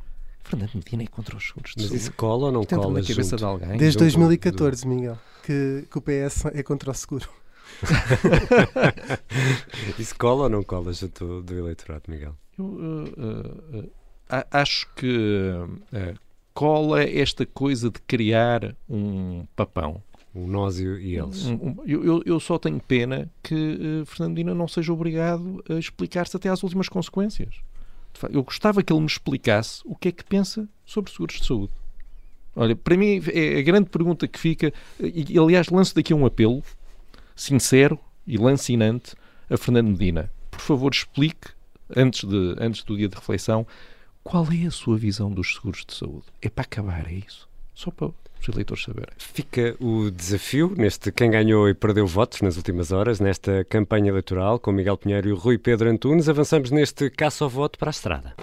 Fernando 0.43 0.75
Medina 0.75 1.03
é 1.03 1.07
contra 1.07 1.35
os 1.35 1.47
seguros. 1.47 1.73
Mas 1.75 1.91
isso 1.91 2.13
cola 2.13 2.45
ou 2.45 2.51
não 2.51 2.63
cola? 2.63 3.01
Na 3.01 3.05
cabeça 3.05 3.35
de 3.35 3.43
alguém? 3.43 3.77
Desde 3.77 3.97
2014, 3.97 4.87
Miguel, 4.87 5.17
que, 5.43 5.85
que 5.91 5.97
o 5.97 6.01
PS 6.01 6.45
é 6.53 6.63
contra 6.63 6.91
o 6.91 6.93
seguro. 6.93 7.29
Isso 9.97 10.15
cola 10.15 10.43
ou 10.43 10.49
não 10.49 10.63
cola 10.63 10.93
junto 10.93 11.41
do 11.41 11.57
eleitorado, 11.57 12.03
Miguel? 12.07 12.37
Eu 12.57 12.65
uh, 12.65 13.79
uh, 13.79 13.91
acho 14.51 14.93
que 14.95 15.51
cola 16.53 17.03
esta 17.03 17.45
coisa 17.45 17.89
de 17.89 17.99
criar 18.01 18.75
um 18.89 19.45
papão. 19.55 20.01
Um 20.35 20.47
nós 20.47 20.79
e 20.79 20.85
eles. 20.85 21.45
Um, 21.45 21.53
um, 21.53 21.77
eu, 21.85 22.23
eu, 22.25 22.39
só 22.39 22.57
tenho 22.57 22.79
pena 22.79 23.29
que 23.43 24.01
uh, 24.01 24.05
Fernandina 24.05 24.55
não 24.55 24.67
seja 24.67 24.91
obrigado 24.91 25.63
a 25.69 25.73
explicar-se 25.75 26.35
até 26.35 26.49
às 26.49 26.63
últimas 26.63 26.89
consequências. 26.89 27.55
Eu 28.31 28.43
gostava 28.43 28.81
que 28.81 28.91
ele 28.91 28.99
me 28.99 29.05
explicasse 29.05 29.81
o 29.85 29.95
que 29.95 30.07
é 30.07 30.11
que 30.11 30.23
pensa 30.23 30.67
sobre 30.85 31.11
seguros 31.11 31.39
de 31.39 31.45
saúde. 31.45 31.73
Olha, 32.55 32.75
para 32.75 32.97
mim 32.97 33.21
é 33.31 33.59
a 33.59 33.61
grande 33.61 33.89
pergunta 33.89 34.27
que 34.27 34.39
fica, 34.39 34.71
e 34.99 35.37
aliás 35.37 35.69
lanço 35.69 35.95
daqui 35.95 36.13
um 36.13 36.25
apelo, 36.25 36.63
sincero 37.35 37.99
e 38.25 38.37
lancinante 38.37 39.15
a 39.49 39.57
Fernando 39.57 39.89
Medina. 39.89 40.31
Por 40.51 40.59
favor, 40.59 40.91
explique, 40.91 41.49
antes, 41.95 42.27
de, 42.27 42.55
antes 42.59 42.83
do 42.83 42.97
dia 42.97 43.07
de 43.07 43.15
reflexão, 43.15 43.65
qual 44.23 44.47
é 44.51 44.67
a 44.67 44.71
sua 44.71 44.97
visão 44.97 45.31
dos 45.31 45.55
seguros 45.55 45.85
de 45.85 45.93
saúde. 45.93 46.25
É 46.41 46.49
para 46.49 46.63
acabar, 46.63 47.07
é 47.07 47.13
isso? 47.13 47.47
Só 47.73 47.91
para 47.91 48.07
os 48.07 48.47
eleitores 48.47 48.83
saberem. 48.83 49.13
Fica 49.17 49.75
o 49.79 50.11
desafio 50.11 50.73
neste 50.77 51.11
quem 51.11 51.31
ganhou 51.31 51.67
e 51.69 51.73
perdeu 51.73 52.05
votos 52.05 52.41
nas 52.41 52.57
últimas 52.57 52.91
horas, 52.91 53.19
nesta 53.19 53.63
campanha 53.65 54.09
eleitoral, 54.09 54.59
com 54.59 54.71
Miguel 54.71 54.97
Pinheiro 54.97 55.29
e 55.29 55.33
Rui 55.33 55.57
Pedro 55.57 55.89
Antunes. 55.89 56.29
Avançamos 56.29 56.71
neste 56.71 57.09
caça 57.09 57.43
ao 57.43 57.49
voto 57.49 57.77
para 57.77 57.89
a 57.89 57.91
estrada. 57.91 58.35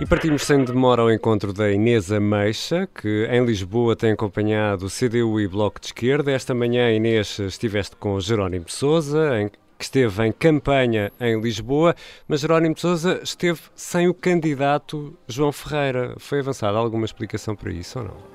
E 0.00 0.04
partimos 0.04 0.42
sem 0.42 0.64
demora 0.64 1.02
ao 1.02 1.12
encontro 1.12 1.52
da 1.52 1.70
Inês 1.70 2.10
Ameixa, 2.10 2.88
que 2.92 3.28
em 3.30 3.44
Lisboa 3.44 3.94
tem 3.94 4.10
acompanhado 4.10 4.86
o 4.86 4.90
CDU 4.90 5.40
e 5.40 5.46
Bloco 5.46 5.80
de 5.80 5.86
Esquerda. 5.86 6.32
Esta 6.32 6.52
manhã, 6.52 6.90
Inês, 6.90 7.38
estiveste 7.38 7.94
com 7.94 8.18
Jerónimo 8.18 8.68
Souza, 8.68 9.40
em, 9.40 9.48
que 9.48 9.84
esteve 9.84 10.26
em 10.26 10.32
campanha 10.32 11.12
em 11.20 11.40
Lisboa, 11.40 11.94
mas 12.26 12.40
Jerónimo 12.40 12.76
Souza 12.76 13.20
esteve 13.22 13.60
sem 13.76 14.08
o 14.08 14.14
candidato 14.14 15.16
João 15.28 15.52
Ferreira. 15.52 16.16
Foi 16.18 16.40
avançada 16.40 16.76
alguma 16.76 17.04
explicação 17.04 17.54
para 17.54 17.70
isso 17.70 18.00
ou 18.00 18.04
não? 18.06 18.33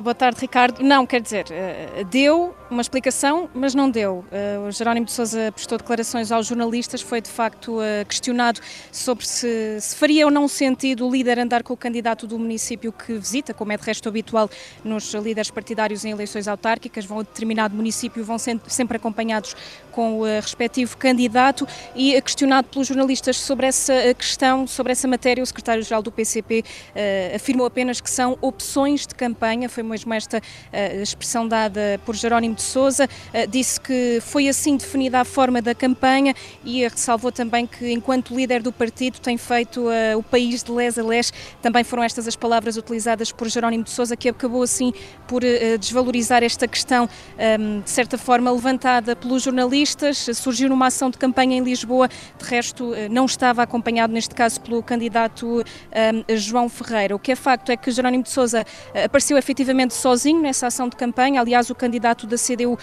Boa 0.00 0.14
tarde, 0.14 0.40
Ricardo. 0.40 0.82
Não, 0.82 1.06
quer 1.06 1.20
dizer, 1.20 1.44
eh, 1.50 2.02
deu 2.10 2.54
uma 2.70 2.80
explicação, 2.80 3.50
mas 3.52 3.74
não 3.74 3.90
deu. 3.90 4.24
Eh, 4.32 4.58
o 4.66 4.70
Jerónimo 4.70 5.04
de 5.04 5.12
Sousa 5.12 5.52
prestou 5.52 5.76
declarações 5.76 6.32
aos 6.32 6.46
jornalistas, 6.46 7.02
foi 7.02 7.20
de 7.20 7.28
facto 7.28 7.78
eh, 7.82 8.02
questionado 8.06 8.58
sobre 8.90 9.26
se, 9.26 9.78
se, 9.82 9.94
faria 9.94 10.24
ou 10.24 10.30
não 10.30 10.48
sentido 10.48 11.06
o 11.06 11.12
líder 11.12 11.38
andar 11.38 11.62
com 11.62 11.74
o 11.74 11.76
candidato 11.76 12.26
do 12.26 12.38
município 12.38 12.90
que 12.90 13.12
visita, 13.18 13.52
como 13.52 13.70
é 13.70 13.76
de 13.76 13.84
resto 13.84 14.08
habitual 14.08 14.48
nos 14.82 15.12
líderes 15.12 15.50
partidários 15.50 16.06
em 16.06 16.10
eleições 16.12 16.48
autárquicas, 16.48 17.04
vão 17.04 17.18
a 17.18 17.22
determinado 17.22 17.76
município, 17.76 18.24
vão 18.24 18.38
sempre 18.38 18.96
acompanhados 18.96 19.54
com 19.90 20.20
o 20.20 20.24
respectivo 20.24 20.96
candidato 20.96 21.68
e 21.94 22.18
questionado 22.22 22.68
pelos 22.68 22.88
jornalistas 22.88 23.36
sobre 23.36 23.66
essa 23.66 23.92
questão, 24.14 24.66
sobre 24.66 24.92
essa 24.92 25.06
matéria, 25.06 25.42
o 25.42 25.46
secretário-geral 25.46 26.02
do 26.02 26.10
PCP 26.10 26.64
afirmou 27.34 27.66
apenas 27.66 28.00
que 28.00 28.08
são 28.08 28.38
opções 28.40 29.06
de 29.06 29.14
campanha, 29.14 29.68
foi 29.68 29.81
foi 29.82 29.88
mesmo 29.88 30.14
esta 30.14 30.38
uh, 30.38 31.02
expressão 31.02 31.46
dada 31.46 32.00
por 32.06 32.14
Jerónimo 32.14 32.54
de 32.54 32.62
Sousa, 32.62 33.04
uh, 33.04 33.46
disse 33.48 33.80
que 33.80 34.20
foi 34.20 34.48
assim 34.48 34.76
definida 34.76 35.20
a 35.20 35.24
forma 35.24 35.60
da 35.60 35.74
campanha 35.74 36.34
e 36.64 36.86
ressalvou 36.86 37.32
também 37.32 37.66
que, 37.66 37.90
enquanto 37.92 38.34
líder 38.34 38.62
do 38.62 38.72
partido, 38.72 39.18
tem 39.18 39.36
feito 39.36 39.88
uh, 39.88 40.16
o 40.16 40.22
país 40.22 40.62
de 40.62 40.70
les 40.70 40.96
a 40.98 41.02
les. 41.02 41.32
Também 41.60 41.82
foram 41.82 42.04
estas 42.04 42.28
as 42.28 42.36
palavras 42.36 42.76
utilizadas 42.76 43.32
por 43.32 43.48
Jerónimo 43.48 43.82
de 43.82 43.90
Sousa, 43.90 44.16
que 44.16 44.28
acabou 44.28 44.62
assim 44.62 44.92
por 45.26 45.42
desvalorizar 45.80 46.42
esta 46.42 46.68
questão, 46.68 47.08
ehm, 47.38 47.80
de 47.80 47.90
certa 47.90 48.18
forma 48.18 48.50
levantada 48.52 49.16
pelos 49.16 49.42
jornalistas. 49.42 50.28
Surgiu 50.34 50.68
numa 50.68 50.86
ação 50.86 51.10
de 51.10 51.18
campanha 51.18 51.56
em 51.56 51.62
Lisboa, 51.62 52.08
de 52.38 52.44
resto, 52.44 52.92
não 53.10 53.24
estava 53.24 53.62
acompanhado, 53.62 54.12
neste 54.12 54.34
caso, 54.34 54.60
pelo 54.60 54.82
candidato 54.82 55.64
ehm, 55.90 56.22
João 56.36 56.68
Ferreira. 56.68 57.16
O 57.16 57.18
que 57.18 57.32
é 57.32 57.36
facto 57.36 57.70
é 57.70 57.76
que 57.76 57.90
Jerónimo 57.90 58.22
de 58.22 58.30
Sousa 58.30 58.64
apareceu 59.04 59.38
efetivamente 59.38 59.71
sozinho 59.90 60.40
nessa 60.40 60.66
ação 60.66 60.88
de 60.88 60.96
campanha. 60.96 61.40
Aliás, 61.40 61.70
o 61.70 61.74
candidato 61.74 62.26
da 62.26 62.36
CDU 62.36 62.78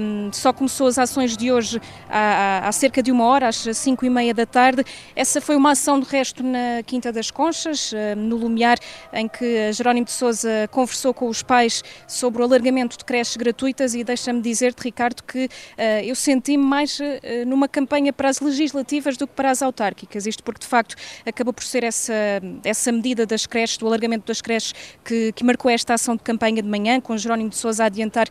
um, 0.00 0.32
só 0.32 0.52
começou 0.52 0.86
as 0.86 0.98
ações 0.98 1.36
de 1.36 1.50
hoje 1.50 1.80
há, 2.08 2.68
há, 2.68 2.72
cerca 2.72 3.02
de 3.02 3.10
uma 3.10 3.24
hora, 3.24 3.48
às 3.48 3.56
cinco 3.74 4.04
e 4.04 4.10
meia 4.10 4.34
da 4.34 4.46
tarde. 4.46 4.84
Essa 5.16 5.40
foi 5.40 5.56
uma 5.56 5.72
ação 5.72 5.98
de 5.98 6.06
resto 6.06 6.42
na 6.42 6.82
Quinta 6.84 7.10
das 7.10 7.30
Conchas, 7.30 7.92
um, 7.92 8.20
no 8.20 8.36
Lumiar, 8.36 8.78
em 9.12 9.28
que 9.28 9.72
Jerónimo 9.72 10.06
de 10.06 10.12
Sousa 10.12 10.68
conversou 10.70 11.14
com 11.14 11.28
os 11.28 11.42
pais 11.42 11.82
sobre 12.06 12.42
o 12.42 12.44
alargamento 12.44 12.96
de 12.98 13.04
creches 13.04 13.36
gratuitas 13.36 13.94
e 13.94 14.04
deixa-me 14.04 14.40
dizer-te, 14.40 14.82
Ricardo, 14.82 15.22
que 15.22 15.46
uh, 15.46 16.04
eu 16.04 16.14
senti-me 16.14 16.64
mais 16.64 16.98
uh, 17.00 17.04
numa 17.46 17.68
campanha 17.68 18.12
para 18.12 18.28
as 18.28 18.40
legislativas 18.40 19.16
do 19.16 19.26
que 19.26 19.34
para 19.34 19.50
as 19.50 19.62
autárquicas. 19.62 20.26
Isto 20.26 20.42
porque, 20.42 20.60
de 20.60 20.66
facto, 20.66 20.94
acabou 21.24 21.52
por 21.52 21.64
ser 21.64 21.84
essa, 21.84 22.14
essa 22.62 22.92
medida 22.92 23.26
das 23.26 23.46
creches, 23.46 23.78
do 23.78 23.86
alargamento 23.86 24.26
das 24.26 24.40
creches, 24.40 24.74
que, 25.04 25.32
que 25.32 25.44
marcou 25.44 25.70
esta 25.70 25.94
ação 25.94 26.16
de 26.16 26.22
campanha 26.22 26.33
campanha 26.34 26.60
de 26.60 26.68
manhã, 26.68 27.00
com 27.00 27.16
Jerónimo 27.16 27.50
de 27.50 27.56
Sousa 27.56 27.84
a 27.84 27.86
adiantar 27.86 28.26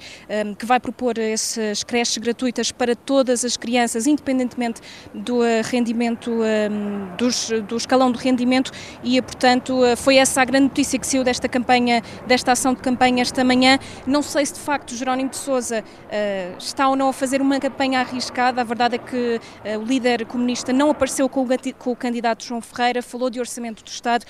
um, 0.45 0.53
que 0.53 0.65
vai 0.65 0.79
propor 0.79 1.17
essas 1.17 1.83
creches 1.83 2.17
gratuitas 2.17 2.71
para 2.71 2.95
todas 2.95 3.45
as 3.45 3.55
crianças, 3.55 4.05
independentemente 4.05 4.81
do 5.13 5.37
uh, 5.37 5.45
rendimento, 5.63 6.29
um, 6.31 7.15
dos, 7.15 7.49
do 7.67 7.77
escalão 7.77 8.11
de 8.11 8.19
rendimento, 8.19 8.71
e 9.03 9.21
portanto 9.21 9.81
uh, 9.81 9.95
foi 9.95 10.17
essa 10.17 10.41
a 10.41 10.45
grande 10.45 10.65
notícia 10.65 10.99
que 10.99 11.07
saiu 11.07 11.23
desta 11.23 11.47
campanha, 11.47 12.01
desta 12.27 12.51
ação 12.51 12.73
de 12.73 12.81
campanha 12.81 13.21
esta 13.21 13.43
manhã. 13.43 13.79
Não 14.05 14.21
sei 14.21 14.45
se 14.45 14.53
de 14.53 14.59
facto 14.59 14.95
Jerónimo 14.95 15.29
de 15.29 15.37
Sousa 15.37 15.81
uh, 15.81 16.57
está 16.57 16.89
ou 16.89 16.95
não 16.95 17.09
a 17.09 17.13
fazer 17.13 17.41
uma 17.41 17.59
campanha 17.59 18.01
arriscada, 18.01 18.61
a 18.61 18.63
verdade 18.63 18.95
é 18.95 18.97
que 18.97 19.39
o 19.79 19.83
líder 19.83 20.25
comunista 20.25 20.73
não 20.73 20.89
apareceu 20.89 21.29
com 21.29 21.43
o, 21.43 21.47
com 21.77 21.91
o, 21.91 21.95
candidato 21.95 22.43
João 22.43 22.59
Ferreira, 22.59 23.01
falou 23.01 23.29
de 23.29 23.39
orçamento 23.39 23.83
do 23.83 23.87
Estado 23.87 24.25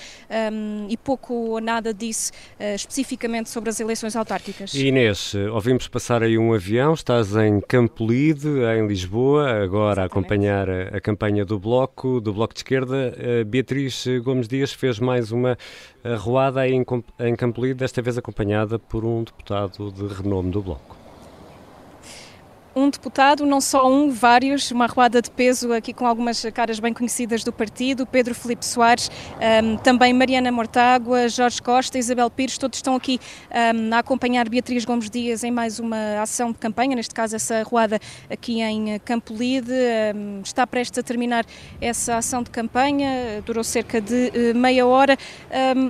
um, 0.52 0.86
e 0.88 0.96
pouco 0.96 1.34
ou 1.34 1.60
nada 1.60 1.92
disse 1.92 2.30
especificamente 2.74 3.48
sobre 3.48 3.63
sobre 3.64 3.70
as 3.70 3.80
eleições 3.80 4.16
autárquicas. 4.16 4.74
Inês, 4.74 5.34
ouvimos 5.52 5.88
passar 5.88 6.22
aí 6.22 6.36
um 6.36 6.52
avião, 6.52 6.92
estás 6.92 7.34
em 7.34 7.60
Campolide, 7.60 8.48
em 8.48 8.86
Lisboa, 8.86 9.62
agora 9.62 10.02
Exatamente. 10.02 10.02
a 10.02 10.04
acompanhar 10.04 10.70
a, 10.70 10.96
a, 10.96 11.00
campanha 11.00 11.44
do 11.44 11.58
Bloco, 11.58 12.20
do 12.20 12.32
Bloco 12.34 12.52
de 12.52 12.58
Esquerda. 12.58 13.14
A 13.40 13.44
Beatriz 13.44 14.04
Gomes 14.22 14.48
Dias 14.48 14.72
fez 14.72 14.98
mais 14.98 15.32
uma 15.32 15.56
arruada 16.02 16.68
em, 16.68 16.84
em 17.20 17.36
Campolide, 17.36 17.74
desta 17.74 18.02
vez 18.02 18.18
acompanhada 18.18 18.78
por 18.78 19.04
um 19.04 19.24
deputado 19.24 19.90
de 19.90 20.06
renome 20.14 20.50
do 20.50 20.60
Bloco 20.60 20.93
um 22.74 22.90
deputado, 22.90 23.46
não 23.46 23.60
só 23.60 23.88
um, 23.88 24.10
vários, 24.10 24.70
uma 24.70 24.84
arruada 24.84 25.22
de 25.22 25.30
peso 25.30 25.72
aqui 25.72 25.92
com 25.92 26.06
algumas 26.06 26.44
caras 26.52 26.80
bem 26.80 26.92
conhecidas 26.92 27.44
do 27.44 27.52
partido, 27.52 28.04
Pedro 28.06 28.34
Felipe 28.34 28.64
Soares, 28.64 29.10
um, 29.62 29.76
também 29.76 30.12
Mariana 30.12 30.50
Mortágua, 30.50 31.28
Jorge 31.28 31.62
Costa, 31.62 31.98
Isabel 31.98 32.28
Pires, 32.30 32.58
todos 32.58 32.78
estão 32.78 32.96
aqui 32.96 33.20
um, 33.50 33.94
a 33.94 33.98
acompanhar 33.98 34.48
Beatriz 34.48 34.84
Gomes 34.84 35.08
Dias 35.08 35.44
em 35.44 35.50
mais 35.50 35.78
uma 35.78 36.20
ação 36.20 36.50
de 36.50 36.58
campanha, 36.58 36.96
neste 36.96 37.14
caso 37.14 37.36
essa 37.36 37.56
arruada 37.56 38.00
aqui 38.28 38.60
em 38.60 38.98
Campolide, 38.98 39.72
um, 40.14 40.40
está 40.42 40.66
prestes 40.66 40.98
a 40.98 41.02
terminar 41.02 41.46
essa 41.80 42.16
ação 42.16 42.42
de 42.42 42.50
campanha, 42.50 43.42
durou 43.46 43.62
cerca 43.62 44.00
de 44.00 44.32
uh, 44.34 44.58
meia 44.58 44.86
hora, 44.86 45.16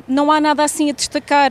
não 0.07 0.31
há 0.31 0.41
nada 0.41 0.62
assim 0.62 0.91
a 0.91 0.93
destacar 0.93 1.50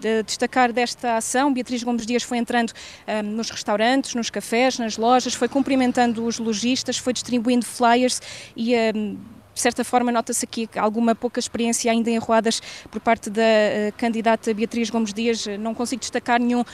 de 0.00 0.22
destacar 0.22 0.72
desta 0.72 1.16
ação. 1.16 1.52
Beatriz 1.52 1.82
Gomes 1.82 2.06
Dias 2.06 2.22
foi 2.22 2.38
entrando 2.38 2.72
um, 3.06 3.22
nos 3.22 3.50
restaurantes, 3.50 4.14
nos 4.14 4.30
cafés, 4.30 4.78
nas 4.78 4.96
lojas, 4.96 5.34
foi 5.34 5.48
cumprimentando 5.48 6.24
os 6.24 6.38
lojistas, 6.38 6.98
foi 6.98 7.12
distribuindo 7.12 7.64
flyers 7.64 8.20
e 8.56 8.74
um, 8.94 9.18
de 9.56 9.62
certa 9.62 9.82
forma, 9.82 10.12
nota-se 10.12 10.44
aqui 10.44 10.68
alguma 10.76 11.14
pouca 11.14 11.40
experiência 11.40 11.90
ainda 11.90 12.10
em 12.10 12.18
arruadas 12.18 12.60
por 12.90 13.00
parte 13.00 13.30
da 13.30 13.40
uh, 13.40 13.92
candidata 13.96 14.52
Beatriz 14.52 14.90
Gomes 14.90 15.14
Dias. 15.14 15.46
Não 15.58 15.74
consigo 15.74 16.00
destacar 16.00 16.38
nenhum 16.38 16.60
uh, 16.60 16.64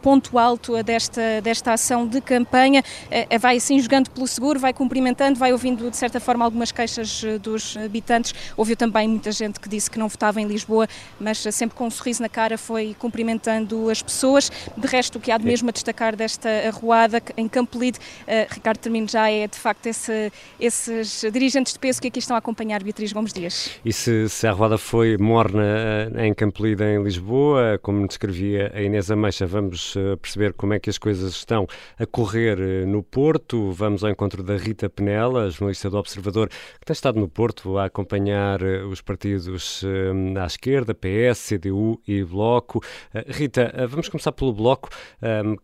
ponto 0.00 0.38
alto 0.38 0.80
desta, 0.84 1.40
desta 1.42 1.72
ação 1.72 2.06
de 2.06 2.20
campanha. 2.20 2.84
Uh, 3.06 3.36
vai 3.40 3.56
assim 3.56 3.80
jogando 3.80 4.10
pelo 4.10 4.28
seguro, 4.28 4.60
vai 4.60 4.72
cumprimentando, 4.72 5.40
vai 5.40 5.50
ouvindo 5.50 5.90
de 5.90 5.96
certa 5.96 6.20
forma 6.20 6.44
algumas 6.44 6.70
queixas 6.70 7.20
dos 7.42 7.76
habitantes. 7.76 8.32
Ouviu 8.56 8.76
também 8.76 9.08
muita 9.08 9.32
gente 9.32 9.58
que 9.58 9.68
disse 9.68 9.90
que 9.90 9.98
não 9.98 10.06
votava 10.06 10.40
em 10.40 10.46
Lisboa, 10.46 10.86
mas 11.18 11.38
sempre 11.50 11.76
com 11.76 11.88
um 11.88 11.90
sorriso 11.90 12.22
na 12.22 12.28
cara 12.28 12.56
foi 12.56 12.94
cumprimentando 12.96 13.90
as 13.90 14.00
pessoas. 14.00 14.52
De 14.76 14.86
resto, 14.86 15.18
o 15.18 15.20
que 15.20 15.32
há 15.32 15.36
de 15.36 15.44
mesmo 15.44 15.68
a 15.68 15.72
destacar 15.72 16.14
desta 16.14 16.48
arruada 16.68 17.20
em 17.36 17.48
Campo 17.48 17.76
Lide, 17.76 17.98
Ricardo 18.50 18.78
Termino 18.78 19.08
já 19.08 19.28
é 19.28 19.48
de 19.48 19.58
facto 19.58 19.86
esse, 19.86 20.32
esses 20.60 21.24
dirigentes 21.32 21.72
de 21.72 21.78
peso 21.80 22.00
que 22.00 22.06
aqui 22.06 22.19
estão 22.24 22.36
a 22.36 22.38
acompanhar 22.38 22.82
Beatriz 22.82 23.12
Gomes 23.12 23.32
Dias. 23.32 23.78
E 23.84 23.92
se, 23.92 24.28
se 24.28 24.46
a 24.46 24.52
roda 24.52 24.78
foi 24.78 25.16
morna 25.18 25.62
eh, 26.14 26.26
em 26.26 26.34
Campolida, 26.34 26.84
em 26.84 27.02
Lisboa, 27.02 27.78
como 27.82 28.06
descrevia 28.06 28.70
a 28.74 28.80
Inês 28.82 29.10
Ameixa, 29.10 29.46
vamos 29.46 29.96
eh, 29.96 30.16
perceber 30.16 30.52
como 30.52 30.74
é 30.74 30.78
que 30.78 30.90
as 30.90 30.98
coisas 30.98 31.32
estão 31.32 31.66
a 31.98 32.06
correr 32.06 32.58
eh, 32.60 32.84
no 32.84 33.02
Porto. 33.02 33.72
Vamos 33.72 34.04
ao 34.04 34.10
encontro 34.10 34.42
da 34.42 34.56
Rita 34.56 34.88
Penela, 34.88 35.50
jornalista 35.50 35.88
do 35.88 35.96
Observador, 35.96 36.48
que 36.48 36.86
tem 36.86 36.92
estado 36.92 37.18
no 37.18 37.28
Porto 37.28 37.78
a 37.78 37.86
acompanhar 37.86 38.62
os 38.62 39.00
partidos 39.00 39.82
à 40.40 40.46
esquerda, 40.46 40.94
PS, 40.94 41.48
CDU 41.48 42.00
e 42.06 42.22
Bloco. 42.22 42.82
Rita, 43.26 43.72
vamos 43.88 44.08
começar 44.08 44.32
pelo 44.32 44.52
Bloco, 44.52 44.88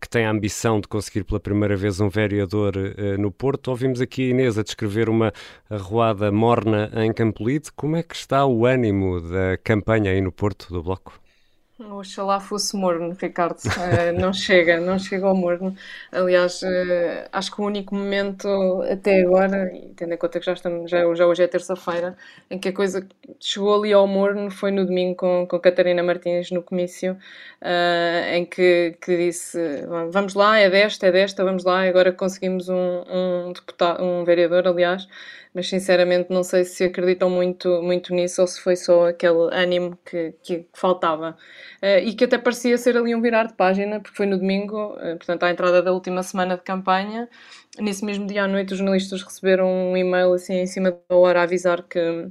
que 0.01 0.09
tem 0.09 0.25
a 0.25 0.31
ambição 0.31 0.79
de 0.79 0.87
conseguir 0.87 1.23
pela 1.23 1.39
primeira 1.39 1.75
vez 1.75 1.99
um 1.99 2.09
vereador 2.09 2.73
no 3.19 3.31
Porto. 3.31 3.69
Ouvimos 3.69 4.01
aqui 4.01 4.27
a 4.27 4.29
Inês 4.31 4.57
a 4.57 4.63
descrever 4.63 5.09
uma 5.09 5.31
arruada 5.69 6.31
morna 6.31 6.46
morna 6.47 6.89
em 7.03 7.11
Campolide. 7.11 7.73
Como 7.73 7.97
é 7.97 8.01
que 8.01 8.15
está 8.15 8.45
o 8.45 8.65
ânimo 8.65 9.19
da 9.19 9.57
campanha 9.57 10.11
aí 10.11 10.21
no 10.21 10.31
Porto 10.31 10.71
do 10.71 10.81
Bloco? 10.81 11.19
Oxalá 11.77 12.39
fosse 12.39 12.75
morno, 12.75 13.15
Ricardo. 13.21 13.57
Uh, 13.57 14.13
não 14.17 14.31
chega, 14.31 14.79
não 14.79 14.97
chega 14.97 15.27
ao 15.27 15.35
morno. 15.35 15.75
Aliás, 16.09 16.61
uh, 16.61 17.27
acho 17.33 17.53
que 17.53 17.61
o 17.61 17.65
único 17.65 17.93
momento 17.93 18.47
até 18.89 19.21
agora, 19.21 19.69
tendo 19.97 20.13
em 20.13 20.17
conta 20.17 20.39
que 20.39 20.45
já, 20.45 20.53
estamos, 20.53 20.89
já, 20.89 21.13
já 21.13 21.27
hoje 21.27 21.43
é 21.43 21.47
terça-feira, 21.47 22.15
em 22.49 22.57
que 22.57 22.69
a 22.69 22.73
coisa 22.73 23.05
chegou 23.41 23.75
ali 23.75 23.91
ao 23.91 24.07
morno 24.07 24.49
foi 24.49 24.71
no 24.71 24.85
domingo 24.85 25.17
com, 25.17 25.45
com 25.45 25.59
Catarina 25.59 26.01
Martins 26.01 26.49
no 26.49 26.63
comício, 26.63 27.11
uh, 27.61 28.33
em 28.33 28.45
que, 28.45 28.97
que 29.01 29.17
disse: 29.17 29.59
Vamos 30.11 30.33
lá, 30.33 30.57
é 30.57 30.69
desta, 30.69 31.07
é 31.07 31.11
desta, 31.11 31.43
vamos 31.43 31.65
lá, 31.65 31.81
agora 31.81 32.13
conseguimos 32.13 32.69
um, 32.69 33.03
um 33.09 33.51
deputado, 33.53 34.01
um 34.01 34.23
vereador, 34.23 34.65
aliás. 34.65 35.07
Mas 35.53 35.67
sinceramente 35.69 36.31
não 36.31 36.43
sei 36.43 36.63
se 36.63 36.83
acreditam 36.83 37.29
muito, 37.29 37.81
muito 37.81 38.13
nisso 38.13 38.41
ou 38.41 38.47
se 38.47 38.61
foi 38.61 38.75
só 38.75 39.07
aquele 39.07 39.53
ânimo 39.53 39.97
que, 40.05 40.33
que 40.43 40.65
faltava. 40.73 41.37
Uh, 41.81 41.99
e 42.03 42.13
que 42.13 42.25
até 42.25 42.37
parecia 42.37 42.77
ser 42.77 42.97
ali 42.97 43.13
um 43.15 43.21
virar 43.21 43.45
de 43.47 43.53
página, 43.53 43.99
porque 43.99 44.15
foi 44.17 44.25
no 44.25 44.37
domingo, 44.37 44.93
uh, 44.95 45.17
portanto, 45.17 45.43
à 45.43 45.51
entrada 45.51 45.81
da 45.81 45.91
última 45.91 46.23
semana 46.23 46.55
de 46.57 46.63
campanha. 46.63 47.29
Nesse 47.79 48.03
mesmo 48.05 48.25
dia 48.27 48.43
à 48.43 48.47
noite, 48.47 48.73
os 48.73 48.79
jornalistas 48.79 49.21
receberam 49.23 49.67
um 49.91 49.97
e-mail 49.97 50.33
assim 50.33 50.55
em 50.55 50.67
cima 50.67 50.91
da 51.09 51.15
hora 51.15 51.41
a 51.41 51.43
avisar 51.43 51.83
que 51.83 52.29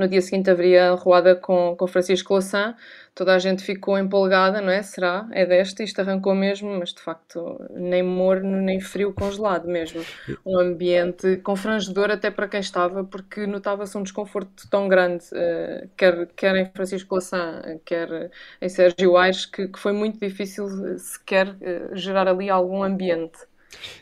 no 0.00 0.08
dia 0.08 0.20
seguinte 0.20 0.50
haveria 0.50 0.92
roada 0.92 1.36
com, 1.36 1.76
com 1.76 1.86
Francisco 1.86 2.32
Louçã, 2.32 2.74
toda 3.14 3.34
a 3.34 3.38
gente 3.38 3.62
ficou 3.62 3.98
empolgada, 3.98 4.60
não 4.60 4.70
é? 4.70 4.82
Será? 4.82 5.28
É 5.32 5.44
desta? 5.44 5.82
Isto 5.82 6.00
arrancou 6.00 6.34
mesmo, 6.34 6.70
mas 6.78 6.92
de 6.92 7.00
facto 7.00 7.58
nem 7.70 8.02
morno, 8.02 8.60
nem 8.62 8.80
frio, 8.80 9.12
congelado 9.12 9.68
mesmo. 9.68 10.02
Um 10.44 10.58
ambiente 10.58 11.36
confrangedor 11.38 12.10
até 12.10 12.30
para 12.30 12.48
quem 12.48 12.60
estava, 12.60 13.04
porque 13.04 13.46
notava-se 13.46 13.96
um 13.98 14.02
desconforto 14.02 14.68
tão 14.70 14.88
grande, 14.88 15.24
uh, 15.32 15.88
quer, 15.96 16.26
quer 16.34 16.56
em 16.56 16.70
Francisco 16.72 17.14
Louçã, 17.14 17.62
quer 17.84 18.30
em 18.60 18.68
Sérgio 18.68 19.16
Aires, 19.16 19.44
que, 19.44 19.68
que 19.68 19.78
foi 19.78 19.92
muito 19.92 20.18
difícil 20.18 20.66
sequer 20.98 21.48
uh, 21.48 21.94
gerar 21.94 22.26
ali 22.26 22.48
algum 22.48 22.82
ambiente. 22.82 23.49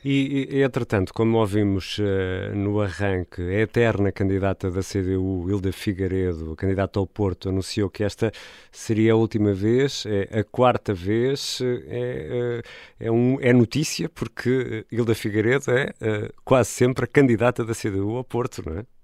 E, 0.05 0.49
e, 0.51 0.63
entretanto, 0.63 1.13
como 1.13 1.39
ouvimos 1.39 1.99
uh, 1.99 2.55
no 2.55 2.81
arranque, 2.81 3.43
a 3.43 3.61
eterna 3.61 4.13
candidata 4.13 4.71
da 4.71 4.81
CDU, 4.83 5.49
Hilda 5.49 5.73
Figueiredo, 5.73 6.55
candidata 6.57 6.99
ao 6.99 7.07
Porto, 7.07 7.49
anunciou 7.49 7.91
que 7.91 8.05
esta 8.05 8.33
seria 8.71 9.13
a 9.13 9.17
última 9.17 9.53
vez, 9.53 10.05
é 10.07 10.41
a 10.41 10.45
quarta 10.45 10.95
vez, 10.95 11.61
é, 11.63 12.63
é, 13.01 13.11
um, 13.11 13.39
é 13.41 13.53
notícia, 13.53 14.09
porque 14.09 14.87
Hilda 14.91 15.15
Figueiredo 15.15 15.71
é 15.71 15.91
uh, 16.01 16.33
quase 16.45 16.71
sempre 16.71 17.05
a 17.05 17.09
candidata 17.09 17.65
da 17.65 17.75
CDU 17.75 18.17
ao 18.17 18.25
Porto, 18.25 18.63
não 18.65 18.79
é? 18.79 18.98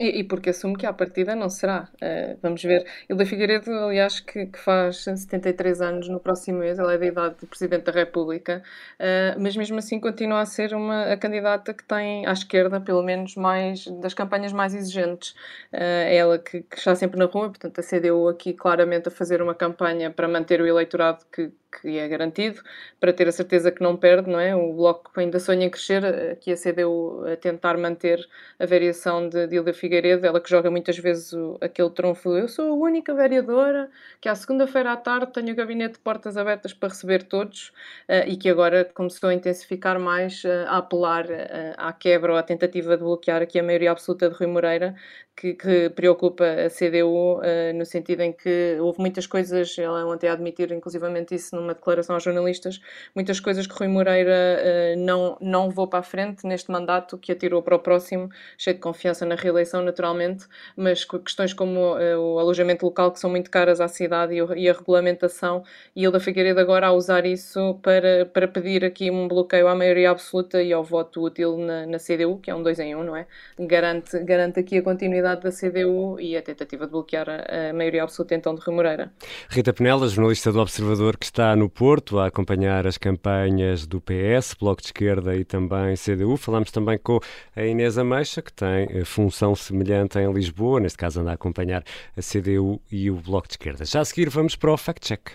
E, 0.00 0.20
e, 0.20 0.24
porque 0.24 0.48
assumo 0.48 0.78
que 0.78 0.86
à 0.86 0.94
partida 0.94 1.36
não 1.36 1.50
será. 1.50 1.86
Uh, 1.96 2.38
vamos 2.40 2.62
ver. 2.62 2.86
Hilda 3.06 3.26
Figueiredo, 3.26 3.70
aliás, 3.70 4.18
que, 4.18 4.46
que, 4.46 4.58
faz 4.58 5.04
73 5.04 5.82
anos 5.82 6.08
no 6.08 6.18
próximo 6.18 6.60
mês, 6.60 6.78
ela 6.78 6.94
é 6.94 6.98
da 6.98 7.04
idade 7.04 7.34
do 7.38 7.46
Presidente 7.46 7.84
da 7.84 7.92
República, 7.92 8.62
uh, 8.98 9.38
mas 9.38 9.54
mesmo 9.54 9.76
assim 9.78 10.00
continua 10.00 10.40
a 10.40 10.46
ser 10.46 10.72
uma 10.74 11.12
a 11.12 11.18
candidata 11.18 11.74
que 11.74 11.84
tem 11.84 12.26
à 12.26 12.32
esquerda, 12.32 12.80
pelo 12.80 13.02
menos, 13.02 13.36
mais 13.36 13.84
das 14.00 14.14
campanhas 14.14 14.54
mais 14.54 14.74
exigentes. 14.74 15.32
Uh, 15.70 16.08
ela 16.08 16.38
que, 16.38 16.62
que, 16.62 16.78
está 16.78 16.94
sempre 16.94 17.18
na 17.18 17.26
rua, 17.26 17.50
portanto, 17.50 17.78
a 17.78 17.82
CDU 17.82 18.26
aqui 18.28 18.54
claramente 18.54 19.08
a 19.08 19.10
fazer 19.10 19.42
uma 19.42 19.54
campanha 19.54 20.10
para 20.10 20.26
manter 20.26 20.62
o 20.62 20.66
eleitorado 20.66 21.26
que, 21.30 21.52
que 21.70 21.98
é 21.98 22.08
garantido, 22.08 22.60
para 22.98 23.12
ter 23.12 23.28
a 23.28 23.32
certeza 23.32 23.70
que 23.70 23.82
não 23.82 23.96
perde, 23.96 24.30
não 24.30 24.38
é? 24.38 24.54
O 24.54 24.72
Bloco 24.72 25.10
ainda 25.16 25.38
sonha 25.38 25.66
em 25.66 25.70
crescer, 25.70 26.04
aqui 26.32 26.52
a 26.52 26.56
CDU 26.56 27.24
a 27.26 27.36
tentar 27.36 27.76
manter 27.78 28.26
a 28.58 28.66
variação 28.66 29.28
de, 29.28 29.46
Hilda 29.46 29.72
Figueiredo, 29.72 30.26
ela 30.26 30.40
que 30.40 30.50
joga 30.50 30.70
muitas 30.70 30.98
vezes 30.98 31.32
o, 31.32 31.58
aquele 31.60 31.90
trunfo, 31.90 32.36
eu 32.36 32.48
sou 32.48 32.70
a 32.70 32.74
única 32.74 33.14
vereadora 33.14 33.90
que 34.20 34.28
à 34.28 34.34
segunda-feira 34.34 34.92
à 34.92 34.96
tarde 34.96 35.32
tenho 35.32 35.52
o 35.52 35.56
gabinete 35.56 35.94
de 35.94 36.00
portas 36.00 36.36
abertas 36.36 36.72
para 36.72 36.88
receber 36.88 37.22
todos 37.22 37.68
uh, 38.08 38.26
e 38.26 38.36
que 38.36 38.48
agora 38.48 38.84
começou 38.84 39.28
a 39.28 39.34
intensificar 39.34 39.98
mais, 39.98 40.44
uh, 40.44 40.66
a 40.68 40.78
apelar 40.78 41.26
uh, 41.26 41.74
à 41.76 41.92
quebra 41.92 42.32
ou 42.32 42.38
à 42.38 42.42
tentativa 42.42 42.96
de 42.96 43.02
bloquear 43.02 43.42
aqui 43.42 43.58
a 43.58 43.62
maioria 43.62 43.92
absoluta 43.92 44.28
de 44.28 44.34
Rui 44.36 44.46
Moreira, 44.46 44.94
que, 45.40 45.54
que 45.54 45.90
preocupa 45.90 46.44
a 46.44 46.68
CDU 46.68 47.40
no 47.74 47.84
sentido 47.86 48.20
em 48.20 48.32
que 48.32 48.76
houve 48.80 49.00
muitas 49.00 49.26
coisas, 49.26 49.78
ela 49.78 50.04
ontem 50.06 50.28
a 50.28 50.32
admitir 50.34 50.70
inclusivamente 50.72 51.34
isso 51.34 51.56
numa 51.56 51.72
declaração 51.74 52.14
aos 52.14 52.22
jornalistas, 52.22 52.80
muitas 53.14 53.40
coisas 53.40 53.66
que 53.66 53.74
Rui 53.74 53.88
Moreira 53.88 54.30
uh, 54.32 54.98
não, 54.98 55.36
não 55.40 55.68
levou 55.68 55.86
para 55.86 56.00
a 56.00 56.02
frente 56.02 56.46
neste 56.46 56.70
mandato, 56.70 57.16
que 57.16 57.32
atirou 57.32 57.62
para 57.62 57.76
o 57.76 57.78
próximo, 57.78 58.28
cheio 58.58 58.74
de 58.74 58.80
confiança 58.80 59.24
na 59.24 59.34
reeleição, 59.34 59.82
naturalmente, 59.82 60.46
mas 60.76 61.04
questões 61.04 61.52
como 61.52 61.96
uh, 61.96 62.18
o 62.18 62.38
alojamento 62.38 62.84
local, 62.84 63.12
que 63.12 63.20
são 63.20 63.30
muito 63.30 63.50
caras 63.50 63.80
à 63.80 63.88
cidade, 63.88 64.34
e, 64.34 64.42
o, 64.42 64.54
e 64.54 64.68
a 64.68 64.72
regulamentação, 64.72 65.62
e 65.94 66.02
Hilda 66.02 66.20
Figueiredo 66.20 66.60
agora 66.60 66.88
a 66.88 66.92
usar 66.92 67.24
isso 67.24 67.78
para, 67.82 68.26
para 68.26 68.48
pedir 68.48 68.84
aqui 68.84 69.10
um 69.10 69.28
bloqueio 69.28 69.68
à 69.68 69.74
maioria 69.74 70.10
absoluta 70.10 70.62
e 70.62 70.72
ao 70.72 70.84
voto 70.84 71.22
útil 71.22 71.56
na, 71.56 71.86
na 71.86 71.98
CDU, 71.98 72.38
que 72.38 72.50
é 72.50 72.54
um 72.54 72.62
dois 72.62 72.78
em 72.78 72.94
um, 72.94 73.04
não 73.04 73.16
é? 73.16 73.26
Garante, 73.58 74.18
garante 74.24 74.60
aqui 74.60 74.78
a 74.78 74.82
continuidade 74.82 75.29
da 75.34 75.50
CDU 75.50 76.18
e 76.20 76.36
a 76.36 76.42
tentativa 76.42 76.86
de 76.86 76.92
bloquear 76.92 77.28
a, 77.28 77.70
a 77.70 77.72
maioria 77.72 78.02
absoluta 78.02 78.34
então 78.34 78.54
de 78.54 78.60
Rui 78.60 78.74
Moreira. 78.74 79.12
Rita 79.48 79.72
Penela, 79.72 80.08
jornalista 80.08 80.52
do 80.52 80.60
Observador, 80.60 81.16
que 81.16 81.26
está 81.26 81.54
no 81.56 81.68
Porto 81.68 82.18
a 82.18 82.26
acompanhar 82.26 82.86
as 82.86 82.98
campanhas 82.98 83.86
do 83.86 84.00
PS, 84.00 84.54
Bloco 84.58 84.80
de 84.80 84.88
Esquerda 84.88 85.36
e 85.36 85.44
também 85.44 85.94
CDU. 85.96 86.36
Falamos 86.36 86.70
também 86.70 86.98
com 86.98 87.20
a 87.54 87.62
Inês 87.64 87.98
Ameixa, 87.98 88.42
que 88.42 88.52
tem 88.52 88.88
eh, 88.90 89.04
função 89.04 89.54
semelhante 89.54 90.18
em 90.18 90.32
Lisboa, 90.32 90.80
neste 90.80 90.98
caso 90.98 91.20
anda 91.20 91.30
a 91.30 91.34
acompanhar 91.34 91.82
a 92.16 92.20
CDU 92.20 92.80
e 92.90 93.10
o 93.10 93.16
Bloco 93.16 93.48
de 93.48 93.54
Esquerda. 93.54 93.84
Já 93.84 94.00
a 94.00 94.04
seguir 94.04 94.28
vamos 94.28 94.56
para 94.56 94.72
o 94.72 94.76
Fact 94.76 95.06
Check. 95.06 95.30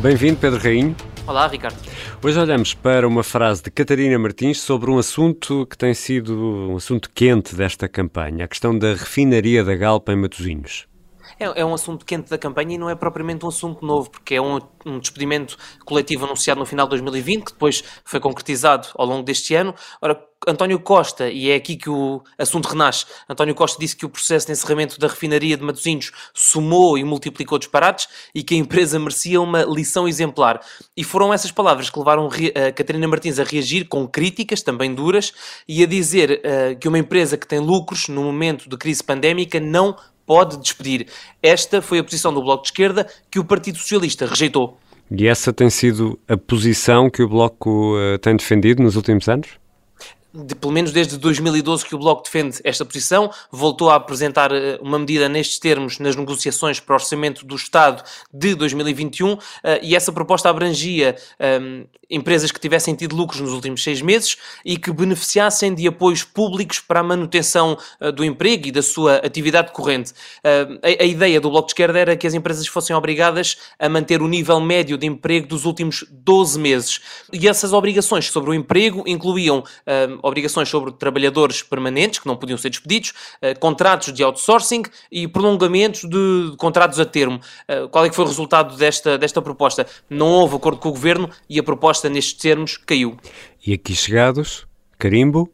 Bem-vindo, 0.00 0.38
Pedro 0.38 0.60
Rainho. 0.60 0.94
Olá, 1.28 1.46
Ricardo. 1.46 1.76
Hoje 2.24 2.40
olhamos 2.40 2.72
para 2.72 3.06
uma 3.06 3.22
frase 3.22 3.62
de 3.62 3.70
Catarina 3.70 4.18
Martins 4.18 4.62
sobre 4.62 4.90
um 4.90 4.96
assunto 4.96 5.66
que 5.66 5.76
tem 5.76 5.92
sido 5.92 6.34
um 6.70 6.76
assunto 6.76 7.10
quente 7.14 7.54
desta 7.54 7.86
campanha, 7.86 8.46
a 8.46 8.48
questão 8.48 8.76
da 8.76 8.94
refinaria 8.94 9.62
da 9.62 9.76
Galpa 9.76 10.10
em 10.10 10.16
Matosinhos 10.16 10.87
é, 11.38 11.60
é, 11.60 11.64
um 11.64 11.74
assunto 11.74 12.04
quente 12.04 12.28
da 12.30 12.38
campanha 12.38 12.74
e 12.74 12.78
não 12.78 12.90
é 12.90 12.94
propriamente 12.94 13.44
um 13.44 13.48
assunto 13.48 13.84
novo, 13.84 14.10
porque 14.10 14.34
é 14.34 14.40
um, 14.40 14.58
um 14.84 14.98
despedimento 14.98 15.56
coletivo 15.84 16.24
anunciado 16.24 16.60
no 16.60 16.66
final 16.66 16.86
de 16.86 16.90
2020, 16.90 17.44
que 17.44 17.52
depois 17.52 17.82
foi 18.04 18.20
concretizado 18.20 18.88
ao 18.94 19.06
longo 19.06 19.22
deste 19.22 19.54
ano. 19.54 19.74
Ora, 20.00 20.20
António 20.46 20.78
Costa, 20.78 21.28
e 21.28 21.50
é 21.50 21.56
aqui 21.56 21.76
que 21.76 21.90
o 21.90 22.22
assunto 22.38 22.66
renasce, 22.66 23.04
António 23.28 23.54
Costa 23.54 23.78
disse 23.78 23.96
que 23.96 24.06
o 24.06 24.08
processo 24.08 24.46
de 24.46 24.52
encerramento 24.52 24.98
da 24.98 25.08
refinaria 25.08 25.56
de 25.56 25.64
Matosinhos 25.64 26.12
somou 26.32 26.96
e 26.96 27.02
multiplicou 27.02 27.58
disparates 27.58 28.08
e 28.34 28.42
que 28.42 28.54
a 28.54 28.58
empresa 28.58 28.98
merecia 28.98 29.40
uma 29.40 29.62
lição 29.64 30.06
exemplar. 30.06 30.60
E 30.96 31.02
foram 31.02 31.34
essas 31.34 31.50
palavras 31.50 31.90
que 31.90 31.98
levaram 31.98 32.28
a 32.28 32.72
Catarina 32.72 33.08
Martins 33.08 33.38
a 33.38 33.44
reagir 33.44 33.88
com 33.88 34.06
críticas, 34.06 34.62
também 34.62 34.94
duras, 34.94 35.32
e 35.66 35.82
a 35.82 35.86
dizer 35.86 36.40
uh, 36.40 36.78
que 36.78 36.88
uma 36.88 36.98
empresa 36.98 37.36
que 37.36 37.46
tem 37.46 37.58
lucros 37.58 38.08
no 38.08 38.22
momento 38.22 38.68
de 38.68 38.76
crise 38.76 39.02
pandémica 39.02 39.58
não 39.58 39.96
pode 40.28 40.58
despedir. 40.58 41.06
Esta 41.42 41.80
foi 41.80 41.98
a 41.98 42.04
posição 42.04 42.32
do 42.32 42.42
Bloco 42.42 42.62
de 42.62 42.68
Esquerda 42.68 43.08
que 43.30 43.38
o 43.38 43.44
Partido 43.44 43.78
Socialista 43.78 44.26
rejeitou. 44.26 44.78
E 45.10 45.26
essa 45.26 45.54
tem 45.54 45.70
sido 45.70 46.18
a 46.28 46.36
posição 46.36 47.08
que 47.08 47.22
o 47.22 47.28
Bloco 47.28 47.96
uh, 47.96 48.18
tem 48.18 48.36
defendido 48.36 48.82
nos 48.82 48.94
últimos 48.94 49.26
anos? 49.26 49.48
De, 50.32 50.54
pelo 50.54 50.72
menos 50.72 50.92
desde 50.92 51.16
2012 51.16 51.84
que 51.86 51.94
o 51.94 51.98
Bloco 51.98 52.22
defende 52.22 52.58
esta 52.62 52.84
posição, 52.84 53.30
voltou 53.50 53.90
a 53.90 53.96
apresentar 53.96 54.52
eh, 54.52 54.78
uma 54.82 54.98
medida 54.98 55.28
nestes 55.28 55.58
termos 55.58 55.98
nas 55.98 56.16
negociações 56.16 56.78
para 56.78 56.92
o 56.92 56.96
Orçamento 56.96 57.46
do 57.46 57.56
Estado 57.56 58.02
de 58.32 58.54
2021 58.54 59.38
eh, 59.64 59.80
e 59.82 59.96
essa 59.96 60.12
proposta 60.12 60.50
abrangia 60.50 61.16
um, 61.40 61.44
ehm, 61.44 61.86
empresas 62.10 62.50
que 62.50 62.60
tivessem 62.60 62.94
tido 62.94 63.14
lucros 63.14 63.40
nos 63.40 63.52
últimos 63.52 63.82
seis 63.82 64.00
meses 64.00 64.36
e 64.64 64.76
que 64.78 64.92
beneficiassem 64.92 65.74
de 65.74 65.86
apoios 65.86 66.24
públicos 66.24 66.80
para 66.80 67.00
a 67.00 67.02
manutenção 67.02 67.76
uh, 68.00 68.10
do 68.10 68.24
emprego 68.24 68.68
e 68.68 68.72
da 68.72 68.82
sua 68.82 69.16
atividade 69.16 69.72
corrente. 69.72 70.12
Uh, 70.12 70.78
a, 70.82 71.02
a, 71.02 71.06
ideia 71.06 71.40
do 71.40 71.50
Bloco 71.50 71.66
de 71.66 71.72
Esquerda 71.72 71.98
era 71.98 72.16
que 72.16 72.26
as 72.26 72.34
empresas 72.34 72.66
fossem 72.66 72.96
obrigadas 72.96 73.58
a 73.78 73.88
manter 73.88 74.22
o 74.22 74.28
nível 74.28 74.58
médio 74.60 74.96
de 74.96 75.06
emprego 75.06 75.46
dos 75.46 75.66
últimos 75.66 76.04
12 76.10 76.58
meses. 76.58 77.00
E 77.32 77.46
essas 77.46 77.72
obrigações 77.72 78.30
sobre 78.30 78.50
o 78.50 78.54
emprego 78.54 79.04
incluíam 79.06 79.58
uh, 79.58 80.17
obrigações 80.22 80.68
sobre 80.68 80.92
trabalhadores 80.92 81.62
permanentes, 81.62 82.18
que 82.18 82.26
não 82.26 82.36
podiam 82.36 82.58
ser 82.58 82.70
despedidos, 82.70 83.10
uh, 83.10 83.58
contratos 83.58 84.12
de 84.12 84.22
outsourcing 84.22 84.82
e 85.10 85.26
prolongamentos 85.26 86.02
de, 86.04 86.54
contratos 86.56 87.00
a 87.00 87.04
termo. 87.04 87.40
Uh, 87.68 87.88
qual 87.88 88.04
é 88.04 88.08
que 88.08 88.14
foi 88.14 88.24
o 88.24 88.28
resultado 88.28 88.76
desta, 88.76 89.18
desta 89.18 89.42
proposta? 89.42 89.86
Não 90.08 90.28
houve 90.28 90.56
acordo 90.56 90.78
com 90.78 90.88
o 90.88 90.92
Governo 90.92 91.30
e 91.48 91.58
a 91.58 91.62
proposta 91.62 92.08
nestes 92.08 92.34
termos 92.34 92.76
caiu. 92.76 93.16
E 93.66 93.72
aqui 93.72 93.94
chegados, 93.94 94.66
carimbo? 94.98 95.50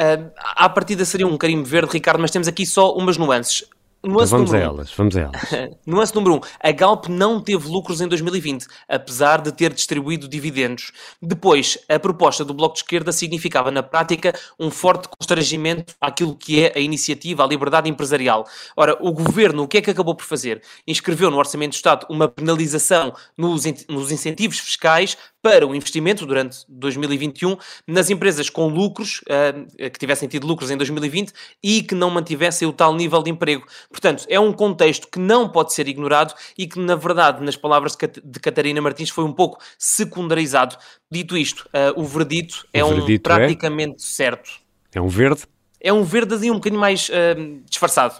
Uh, 0.00 0.30
à 0.36 0.68
partida 0.68 1.04
seria 1.04 1.26
um 1.26 1.36
carimbo 1.36 1.64
verde, 1.64 1.92
Ricardo, 1.92 2.20
mas 2.20 2.30
temos 2.30 2.46
aqui 2.46 2.64
só 2.64 2.94
umas 2.94 3.16
nuances. 3.16 3.64
Nuance 4.08 4.30
vamos 4.30 4.54
a 4.54 4.58
elas, 4.58 4.90
vamos 4.96 5.16
a 5.18 5.20
elas. 5.20 5.42
Nuance 5.86 6.14
número 6.14 6.36
1. 6.36 6.36
Um, 6.36 6.40
a 6.60 6.72
Galp 6.72 7.08
não 7.08 7.42
teve 7.42 7.68
lucros 7.68 8.00
em 8.00 8.08
2020, 8.08 8.66
apesar 8.88 9.42
de 9.42 9.52
ter 9.52 9.70
distribuído 9.70 10.26
dividendos. 10.26 10.92
Depois, 11.20 11.76
a 11.90 11.98
proposta 11.98 12.42
do 12.42 12.54
Bloco 12.54 12.74
de 12.74 12.80
Esquerda 12.80 13.12
significava, 13.12 13.70
na 13.70 13.82
prática, 13.82 14.32
um 14.58 14.70
forte 14.70 15.08
constrangimento 15.08 15.94
àquilo 16.00 16.34
que 16.34 16.64
é 16.64 16.72
a 16.74 16.80
iniciativa, 16.80 17.44
a 17.44 17.46
liberdade 17.46 17.90
empresarial. 17.90 18.46
Ora, 18.74 18.96
o 18.98 19.12
Governo, 19.12 19.64
o 19.64 19.68
que 19.68 19.76
é 19.76 19.82
que 19.82 19.90
acabou 19.90 20.14
por 20.14 20.24
fazer? 20.24 20.62
Inscreveu 20.86 21.30
no 21.30 21.36
Orçamento 21.36 21.72
do 21.72 21.76
Estado 21.76 22.06
uma 22.08 22.28
penalização 22.28 23.12
nos, 23.36 23.64
nos 23.90 24.10
incentivos 24.10 24.58
fiscais 24.58 25.18
para 25.42 25.66
o 25.66 25.74
investimento 25.74 26.26
durante 26.26 26.58
2021 26.68 27.56
nas 27.86 28.10
empresas 28.10 28.50
com 28.50 28.68
lucros, 28.68 29.20
uh, 29.22 29.90
que 29.90 29.98
tivessem 29.98 30.28
tido 30.28 30.46
lucros 30.46 30.70
em 30.70 30.76
2020 30.76 31.32
e 31.62 31.82
que 31.82 31.94
não 31.94 32.10
mantivessem 32.10 32.66
o 32.66 32.72
tal 32.72 32.94
nível 32.94 33.22
de 33.22 33.30
emprego. 33.30 33.64
Portanto, 34.00 34.24
é 34.28 34.38
um 34.38 34.52
contexto 34.52 35.08
que 35.08 35.18
não 35.18 35.48
pode 35.48 35.74
ser 35.74 35.88
ignorado 35.88 36.32
e 36.56 36.66
que, 36.66 36.78
na 36.78 36.94
verdade, 36.94 37.44
nas 37.44 37.56
palavras 37.56 37.96
de 37.96 38.40
Catarina 38.40 38.80
Martins, 38.80 39.10
foi 39.10 39.24
um 39.24 39.32
pouco 39.32 39.58
secundarizado. 39.76 40.76
Dito 41.10 41.36
isto, 41.36 41.68
uh, 41.68 42.00
o 42.00 42.04
verdito 42.04 42.64
o 42.64 42.68
é 42.72 42.84
verdito 42.84 43.30
um 43.30 43.32
é? 43.32 43.36
praticamente 43.36 43.96
é? 43.96 43.98
certo. 43.98 44.50
É 44.94 45.00
um 45.00 45.08
verde? 45.08 45.42
É 45.80 45.92
um 45.92 46.04
verde 46.04 46.34
assim 46.34 46.50
um 46.50 46.54
bocadinho 46.54 46.80
mais 46.80 47.08
uh, 47.08 47.60
disfarçado. 47.68 48.14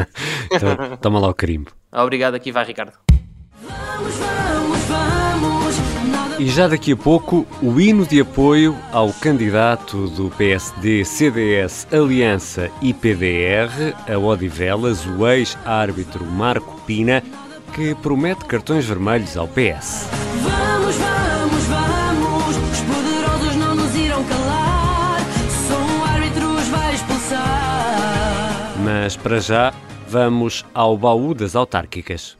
então, 0.52 0.96
toma 1.00 1.18
lá 1.18 1.28
o 1.28 1.34
carimbo. 1.34 1.72
Obrigado, 1.92 2.34
aqui 2.34 2.52
vai 2.52 2.64
Ricardo. 2.64 2.92
Vamos, 3.62 4.14
vamos, 4.14 4.14
vamos, 4.16 4.43
e 6.44 6.48
já 6.50 6.68
daqui 6.68 6.92
a 6.92 6.96
pouco, 6.96 7.46
o 7.62 7.80
hino 7.80 8.04
de 8.04 8.20
apoio 8.20 8.76
ao 8.92 9.10
candidato 9.14 10.08
do 10.08 10.28
PSD, 10.28 11.02
CDS, 11.02 11.86
Aliança 11.90 12.70
e 12.82 12.92
PDR, 12.92 13.94
a 14.06 14.18
Odivelas, 14.18 15.06
o 15.06 15.26
ex-árbitro 15.26 16.22
Marco 16.26 16.78
Pina, 16.82 17.22
que 17.72 17.94
promete 17.94 18.44
cartões 18.44 18.84
vermelhos 18.84 19.38
ao 19.38 19.48
PS. 19.48 20.06
Vamos, 20.42 20.96
vamos, 20.96 21.64
vamos, 21.64 22.56
os 22.58 22.80
poderosos 22.82 23.56
não 23.56 23.74
nos 23.74 23.94
irão 23.96 24.22
calar, 24.24 25.20
só 25.66 25.78
um 25.78 26.04
árbitro 26.04 26.46
os 26.56 26.68
vai 26.68 26.94
expulsar. 26.94 28.74
Mas 28.84 29.16
para 29.16 29.40
já, 29.40 29.72
vamos 30.06 30.62
ao 30.74 30.94
baú 30.98 31.32
das 31.32 31.56
autárquicas. 31.56 32.36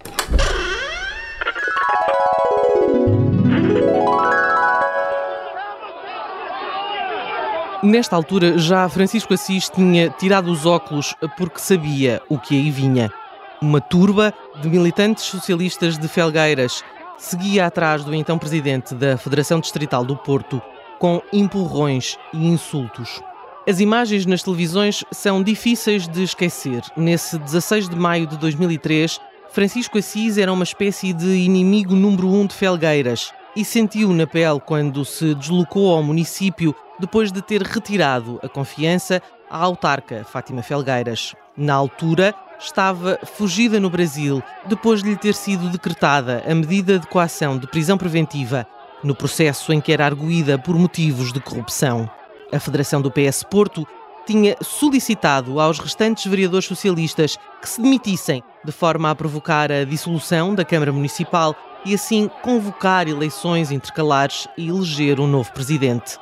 Nesta 7.85 8.17
altura, 8.17 8.57
já 8.57 8.89
Francisco 8.89 9.35
Assis 9.35 9.69
tinha 9.69 10.09
tirado 10.09 10.51
os 10.51 10.65
óculos 10.65 11.15
porque 11.37 11.61
sabia 11.61 12.23
o 12.31 12.39
que 12.39 12.57
aí 12.57 12.71
vinha. 12.71 13.13
Uma 13.61 13.79
turba 13.79 14.33
de 14.63 14.71
militantes 14.71 15.25
socialistas 15.25 15.99
de 15.99 16.09
Felgueiras 16.09 16.83
seguia 17.19 17.67
atrás 17.67 18.03
do 18.03 18.15
então 18.15 18.39
presidente 18.39 18.95
da 18.95 19.19
Federação 19.19 19.61
Distrital 19.61 20.03
do 20.03 20.17
Porto 20.17 20.63
com 20.99 21.21
empurrões 21.31 22.17
e 22.33 22.47
insultos. 22.47 23.21
As 23.69 23.81
imagens 23.81 24.25
nas 24.25 24.43
televisões 24.43 25.05
são 25.13 25.43
difíceis 25.43 26.09
de 26.09 26.23
esquecer. 26.23 26.81
Nesse 26.97 27.39
16 27.39 27.91
de 27.91 27.97
maio 27.97 28.27
de 28.27 28.39
2003, 28.39 29.21
Francisco 29.51 29.99
Assis 29.99 30.39
era 30.39 30.51
uma 30.51 30.65
espécie 30.65 31.13
de 31.13 31.35
inimigo 31.35 31.95
número 31.95 32.29
um 32.29 32.47
de 32.47 32.55
Felgueiras 32.55 33.31
e 33.55 33.63
sentiu 33.63 34.11
na 34.15 34.27
pele 34.27 34.59
quando 34.59 35.05
se 35.05 35.35
deslocou 35.35 35.95
ao 35.95 36.03
município 36.03 36.75
depois 36.99 37.33
de 37.33 37.43
ter 37.43 37.63
retirado 37.63 38.39
a 38.43 38.49
confiança 38.49 39.21
à 39.51 39.59
autarca 39.59 40.25
Fátima 40.25 40.63
Felgueiras. 40.63 41.35
Na 41.57 41.75
altura, 41.75 42.35
estava 42.59 43.19
fugida 43.25 43.79
no 43.79 43.91
Brasil 43.91 44.43
depois 44.67 45.03
de 45.03 45.11
lhe 45.11 45.17
ter 45.17 45.35
sido 45.35 45.69
decretada 45.69 46.43
a 46.49 46.55
medida 46.55 46.99
de 46.99 47.07
coação 47.07 47.59
de 47.59 47.67
prisão 47.67 47.99
preventiva 47.99 48.67
no 49.03 49.15
processo 49.15 49.73
em 49.73 49.81
que 49.81 49.93
era 49.93 50.07
arguída 50.07 50.59
por 50.59 50.77
motivos 50.77 51.33
de 51.33 51.41
corrupção. 51.41 52.09
A 52.53 52.59
Federação 52.59 53.03
do 53.03 53.11
PS 53.11 53.43
Porto 53.43 53.87
tinha 54.27 54.57
solicitado 54.63 55.61
aos 55.61 55.79
restantes 55.79 56.27
vereadores 56.27 56.67
socialistas 56.67 57.37
que 57.61 57.69
se 57.69 57.83
demitissem, 57.83 58.43
de 58.65 58.73
forma 58.73 59.11
a 59.11 59.15
provocar 59.15 59.71
a 59.71 59.85
dissolução 59.85 60.55
da 60.55 60.65
Câmara 60.65 60.93
Municipal 60.93 61.55
e 61.85 61.95
assim 61.95 62.31
convocar 62.43 63.07
eleições 63.07 63.71
intercalares 63.71 64.49
e 64.57 64.69
eleger 64.69 65.21
um 65.21 65.27
novo 65.27 65.53
presidente. 65.53 66.19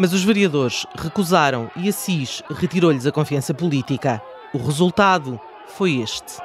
Mas 0.00 0.12
os 0.12 0.22
vereadores 0.22 0.86
recusaram 0.94 1.68
e 1.74 1.88
Assis 1.88 2.40
retirou-lhes 2.48 3.04
a 3.04 3.10
confiança 3.10 3.52
política. 3.52 4.22
O 4.54 4.58
resultado 4.58 5.40
foi 5.66 5.96
este. 5.96 6.40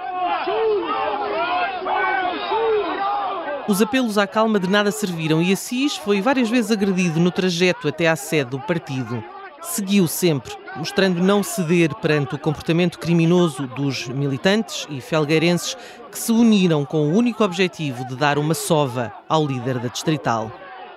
Os 3.68 3.80
apelos 3.80 4.18
à 4.18 4.26
calma 4.26 4.60
de 4.60 4.68
nada 4.68 4.90
serviram 4.92 5.40
e 5.40 5.54
Assis 5.54 5.96
foi 5.98 6.20
várias 6.20 6.50
vezes 6.50 6.72
agredido 6.72 7.20
no 7.20 7.30
trajeto 7.30 7.88
até 7.88 8.08
à 8.08 8.16
sede 8.16 8.50
do 8.50 8.60
partido. 8.60 9.24
Seguiu 9.62 10.08
sempre, 10.08 10.52
mostrando 10.76 11.22
não 11.22 11.44
ceder 11.44 11.94
perante 11.94 12.34
o 12.34 12.40
comportamento 12.40 12.98
criminoso 12.98 13.68
dos 13.68 14.08
militantes 14.08 14.88
e 14.90 15.00
felgueirenses 15.00 15.78
que 16.12 16.18
se 16.18 16.32
uniram 16.32 16.84
com 16.84 17.06
o 17.06 17.16
único 17.16 17.44
objetivo 17.44 18.04
de 18.08 18.16
dar 18.16 18.40
uma 18.40 18.56
sova 18.56 19.14
ao 19.30 19.46
líder 19.46 19.78
da 19.78 19.90
distrital 19.90 20.52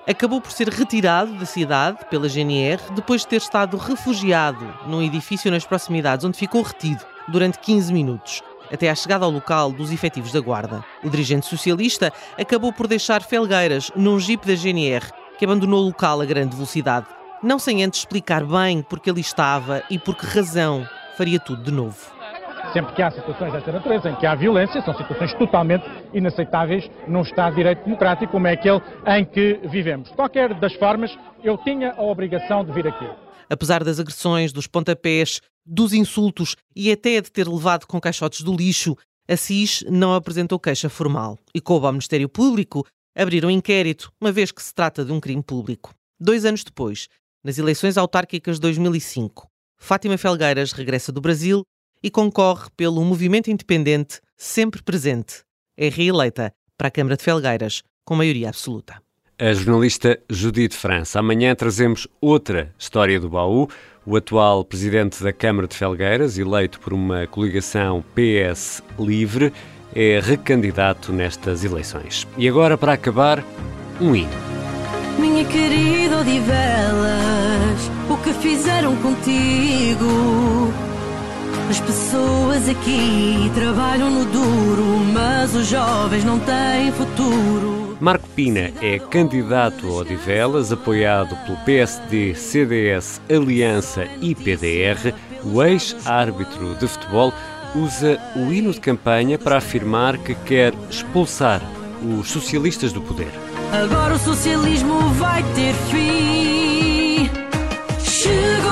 acabou 0.07 0.41
por 0.41 0.53
ser 0.53 0.69
retirado 0.69 1.33
da 1.35 1.45
cidade 1.45 1.99
pela 2.09 2.29
GNR 2.29 2.81
depois 2.95 3.23
de 3.23 3.29
ter 3.29 3.37
estado 3.37 3.77
refugiado 3.77 4.67
num 4.87 5.03
edifício 5.03 5.51
nas 5.51 5.67
proximidades 5.67 6.25
onde 6.25 6.39
ficou 6.39 6.63
retido 6.63 7.05
durante 7.29 7.59
15 7.59 7.93
minutos, 7.93 8.43
até 8.73 8.89
à 8.89 8.95
chegada 8.95 9.25
ao 9.25 9.31
local 9.31 9.73
dos 9.73 9.91
efetivos 9.91 10.33
da 10.33 10.41
Guarda. 10.41 10.85
O 11.03 11.11
dirigente 11.11 11.47
socialista 11.47 12.13
acabou 12.39 12.73
por 12.73 12.87
deixar 12.87 13.23
Felgueiras 13.23 13.91
num 13.97 14.19
jipe 14.21 14.47
da 14.47 14.55
GNR 14.55 15.11
que 15.39 15.45
abandonou 15.45 15.83
o 15.83 15.87
local 15.87 16.21
a 16.21 16.25
grande 16.25 16.55
velocidade, 16.55 17.07
não 17.43 17.59
sem 17.59 17.83
antes 17.83 18.01
explicar 18.01 18.45
bem 18.45 18.83
porque 18.83 19.11
ali 19.11 19.21
estava 19.21 19.83
e 19.91 19.99
por 19.99 20.17
que 20.17 20.27
razão 20.27 20.89
faria 21.17 21.41
tudo 21.41 21.63
de 21.63 21.73
novo. 21.73 22.16
Sempre 22.77 22.95
que 22.95 23.01
há 23.01 23.11
situações 23.11 23.55
desta 23.55 23.73
natureza, 23.73 24.11
em 24.11 24.17
que 24.17 24.27
há 24.27 24.35
violência, 24.35 24.83
são 24.83 24.95
situações 24.95 25.33
totalmente 25.33 25.87
inaceitáveis 26.13 26.87
num 27.09 27.23
Estado 27.23 27.53
de 27.53 27.57
Direito 27.57 27.85
Democrático 27.85 28.33
como 28.33 28.47
é 28.47 28.53
aquele 28.53 28.83
em 29.07 29.25
que 29.25 29.59
vivemos. 29.67 30.11
De 30.11 30.15
qualquer 30.15 30.53
das 30.61 30.75
formas, 30.75 31.11
eu 31.43 31.57
tinha 31.57 31.93
a 31.93 32.03
obrigação 32.03 32.67
de 32.67 32.73
vir 32.73 32.87
aqui. 32.87 33.09
Apesar 33.49 33.83
das 33.83 33.99
agressões, 33.99 34.53
dos 34.53 34.67
pontapés, 34.67 35.41
dos 35.65 35.95
insultos 35.95 36.55
e 36.77 36.93
até 36.93 37.19
de 37.19 37.33
ter 37.33 37.49
levado 37.49 37.87
com 37.87 37.99
caixotes 37.99 38.43
do 38.43 38.55
lixo, 38.55 38.95
Assis 39.27 39.83
não 39.89 40.15
apresentou 40.15 40.61
queixa 40.61 40.91
formal 40.91 41.39
e 41.55 41.63
coube 41.63 41.87
ao 41.87 41.93
Ministério 41.93 42.29
Público 42.29 42.87
abrir 43.17 43.43
um 43.47 43.51
inquérito, 43.51 44.13
uma 44.21 44.31
vez 44.31 44.53
que 44.53 44.63
se 44.63 44.75
trata 44.75 45.03
de 45.03 45.13
um 45.13 45.19
crime 45.19 45.43
público. 45.43 45.95
Dois 46.21 46.45
anos 46.45 46.63
depois, 46.63 47.09
nas 47.43 47.57
eleições 47.57 47.97
autárquicas 47.97 48.57
de 48.57 48.61
2005, 48.61 49.49
Fátima 49.79 50.19
Felgueiras 50.19 50.73
regressa 50.73 51.11
do 51.11 51.23
Brasil 51.23 51.65
e 52.03 52.11
concorre 52.11 52.69
pelo 52.77 53.05
movimento 53.05 53.51
independente 53.51 54.21
sempre 54.37 54.83
presente. 54.83 55.43
É 55.77 55.89
reeleita 55.89 56.53
para 56.77 56.89
a 56.89 56.91
Câmara 56.91 57.17
de 57.17 57.23
Felgueiras 57.23 57.83
com 58.05 58.15
maioria 58.15 58.49
absoluta. 58.49 59.01
A 59.39 59.53
jornalista 59.53 60.19
Judite 60.31 60.75
França. 60.75 61.19
Amanhã 61.19 61.55
trazemos 61.55 62.09
outra 62.21 62.73
história 62.79 63.21
do 63.21 63.29
baú. 63.29 63.69
O 64.07 64.17
atual 64.17 64.65
presidente 64.65 65.23
da 65.23 65.33
Câmara 65.33 65.67
de 65.67 65.77
Felgueiras, 65.77 66.39
eleito 66.39 66.81
por 66.81 66.95
uma 66.95 67.27
coligação 67.27 68.03
PS 68.15 68.83
Livre, 68.99 69.53
é 69.95 70.21
recandidato 70.21 71.13
nestas 71.13 71.65
eleições. 71.65 72.27
E 72.39 72.49
agora, 72.49 72.79
para 72.79 72.93
acabar, 72.93 73.45
um 74.01 74.15
hino. 74.15 74.31
Minha 75.19 75.45
querida 75.45 76.21
Odivelas, 76.21 77.91
o 78.09 78.17
que 78.19 78.33
fizeram 78.35 78.97
contigo? 78.97 80.73
As 81.69 81.81
pessoas 81.81 82.69
aqui 82.69 83.51
trabalham 83.55 84.09
no 84.09 84.25
duro, 84.25 84.85
mas 85.13 85.55
os 85.55 85.67
jovens 85.67 86.25
não 86.25 86.39
têm 86.39 86.93
futuro. 86.93 87.97
Marco 88.01 88.29
Pina 88.29 88.73
é 88.81 88.99
candidato 88.99 89.89
a 89.89 89.93
Odivelas, 90.01 90.71
apoiado 90.71 91.35
pelo 91.45 91.57
PSD, 91.65 92.35
CDS, 92.35 93.21
Aliança 93.29 94.07
e 94.21 94.35
PDR. 94.35 95.13
O 95.45 95.63
ex-árbitro 95.63 96.75
de 96.77 96.87
futebol 96.87 97.33
usa 97.75 98.19
o 98.37 98.53
hino 98.53 98.73
de 98.73 98.81
campanha 98.81 99.39
para 99.39 99.57
afirmar 99.57 100.19
que 100.19 100.35
quer 100.35 100.73
expulsar 100.89 101.61
os 102.03 102.31
socialistas 102.31 102.93
do 102.93 103.01
poder. 103.01 103.33
Agora 103.73 104.15
o 104.15 104.19
socialismo 104.19 105.01
vai 105.15 105.43
ter 105.55 105.75
fim. 105.91 107.29
Chegou 107.99 108.66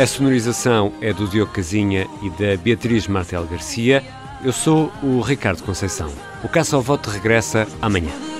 A 0.00 0.06
sonorização 0.06 0.94
é 1.02 1.12
do 1.12 1.28
Diogo 1.28 1.52
Casinha 1.52 2.06
e 2.22 2.30
da 2.30 2.56
Beatriz 2.56 3.06
Martel 3.06 3.44
Garcia. 3.44 4.02
Eu 4.42 4.50
sou 4.50 4.90
o 5.02 5.20
Ricardo 5.20 5.62
Conceição. 5.62 6.10
O 6.42 6.48
Caça 6.48 6.74
ao 6.74 6.80
Voto 6.80 7.10
regressa 7.10 7.68
amanhã. 7.82 8.39